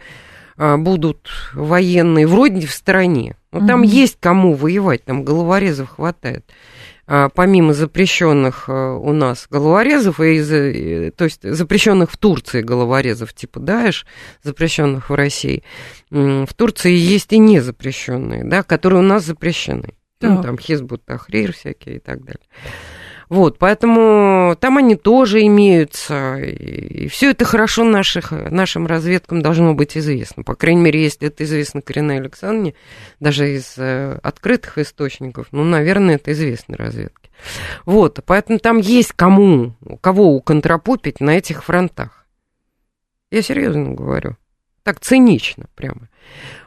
[0.58, 3.36] а, будут военные вроде в стороне.
[3.52, 3.66] Угу.
[3.66, 6.46] там есть кому воевать, там головорезов хватает.
[7.08, 13.34] А, помимо запрещенных а, у нас головорезов, и, э, то есть запрещенных в Турции головорезов
[13.34, 14.06] типа Даиш,
[14.44, 15.64] запрещенных в России,
[16.12, 19.96] в Турции есть и незапрещенные, да, которые у нас запрещены.
[20.22, 22.44] Ну, там Хизбут Тахрир всякие и так далее.
[23.30, 26.38] Вот, поэтому там они тоже имеются.
[26.38, 30.42] И все это хорошо наших, нашим разведкам должно быть известно.
[30.44, 32.74] По крайней мере, если это известно Карине Александровне,
[33.20, 37.30] даже из э, открытых источников, ну, наверное, это известно разведке.
[37.86, 42.26] Вот, поэтому там есть кому, кого уконтропупить на этих фронтах.
[43.30, 44.38] Я серьезно говорю.
[44.82, 46.10] Так цинично прямо.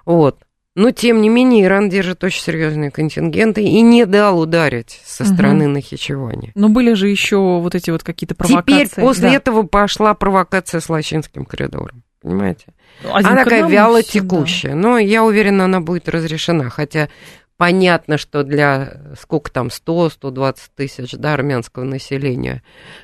[0.04, 0.44] Вот.
[0.74, 5.66] Но, тем не менее, Иран держит очень серьезные контингенты и не дал ударить со стороны
[5.66, 5.74] угу.
[5.74, 6.52] Нахичевани.
[6.54, 8.84] Но были же еще вот эти вот какие-то провокации.
[8.86, 9.34] Теперь после да.
[9.34, 12.02] этого пошла провокация с Лачинским коридором.
[12.22, 12.66] Понимаете?
[13.02, 14.70] Ну, Один она такая вяло текущая.
[14.70, 14.76] Да.
[14.76, 16.70] Но я уверена, она будет разрешена.
[16.70, 17.10] Хотя
[17.58, 22.62] понятно, что для сколько там, 100-120 тысяч да, армянского населения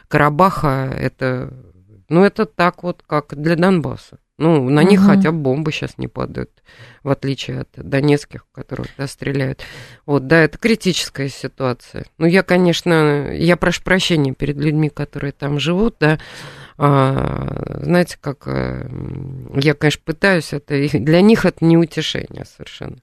[0.09, 1.53] Карабаха это,
[2.09, 4.19] ну, это так вот, как для Донбасса.
[4.39, 5.09] Ну, на них угу.
[5.09, 6.63] хотя бы бомбы сейчас не падают,
[7.03, 9.65] в отличие от донецких, которых да, стреляют.
[10.07, 12.07] Вот, да, это критическая ситуация.
[12.19, 16.21] Ну, я, конечно, я прошу прощения перед людьми, которые там живут, да.
[16.77, 18.89] А, знаете, как э,
[19.55, 22.99] я, конечно, пытаюсь, это для них это не утешение совершенно.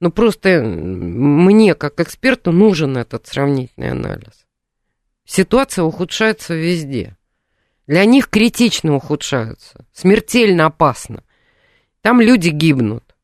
[0.00, 4.46] Ну, просто мне, как эксперту, нужен этот сравнительный анализ.
[5.24, 7.17] Ситуация ухудшается везде.
[7.88, 11.24] Для них критично ухудшаются, смертельно опасно.
[12.02, 13.16] Там люди гибнут.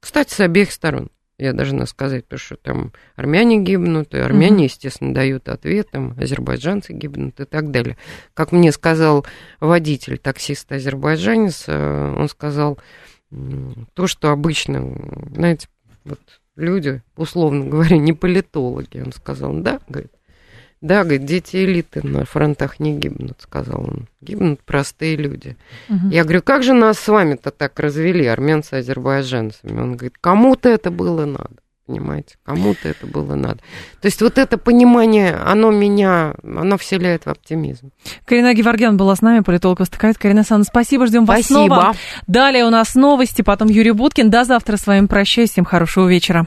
[0.00, 1.10] Кстати, с обеих сторон.
[1.36, 6.94] Я должна сказать, потому что там армяне гибнут, и армяне, естественно, дают ответ, там азербайджанцы
[6.94, 7.96] гибнут и так далее.
[8.34, 9.24] Как мне сказал
[9.60, 12.80] водитель, таксист азербайджанец, э, он сказал
[13.94, 14.96] то, что обычно,
[15.32, 15.68] знаете,
[16.04, 16.20] вот
[16.56, 19.00] люди, условно говоря, не политологи.
[19.04, 20.12] Он сказал, да, говорит,
[20.80, 24.08] да, говорит, дети элиты на фронтах не гибнут, сказал он.
[24.20, 25.56] Гибнут простые люди.
[25.88, 26.08] Угу.
[26.10, 29.80] Я говорю, как же нас с вами-то так развели, армянцы азербайджанцами?
[29.80, 31.56] Он говорит, кому-то это было надо.
[31.88, 33.60] Понимаете, кому-то это было надо.
[34.02, 37.92] То есть вот это понимание, оно меня, оно вселяет в оптимизм.
[38.26, 40.18] Карина Геворгян была с нами, политолог Востоковед.
[40.18, 41.64] Карина Александровна, спасибо, ждем вас спасибо.
[41.64, 41.94] снова.
[42.26, 44.28] Далее у нас новости, потом Юрий Буткин.
[44.28, 46.46] До завтра с вами прощаюсь, всем хорошего вечера.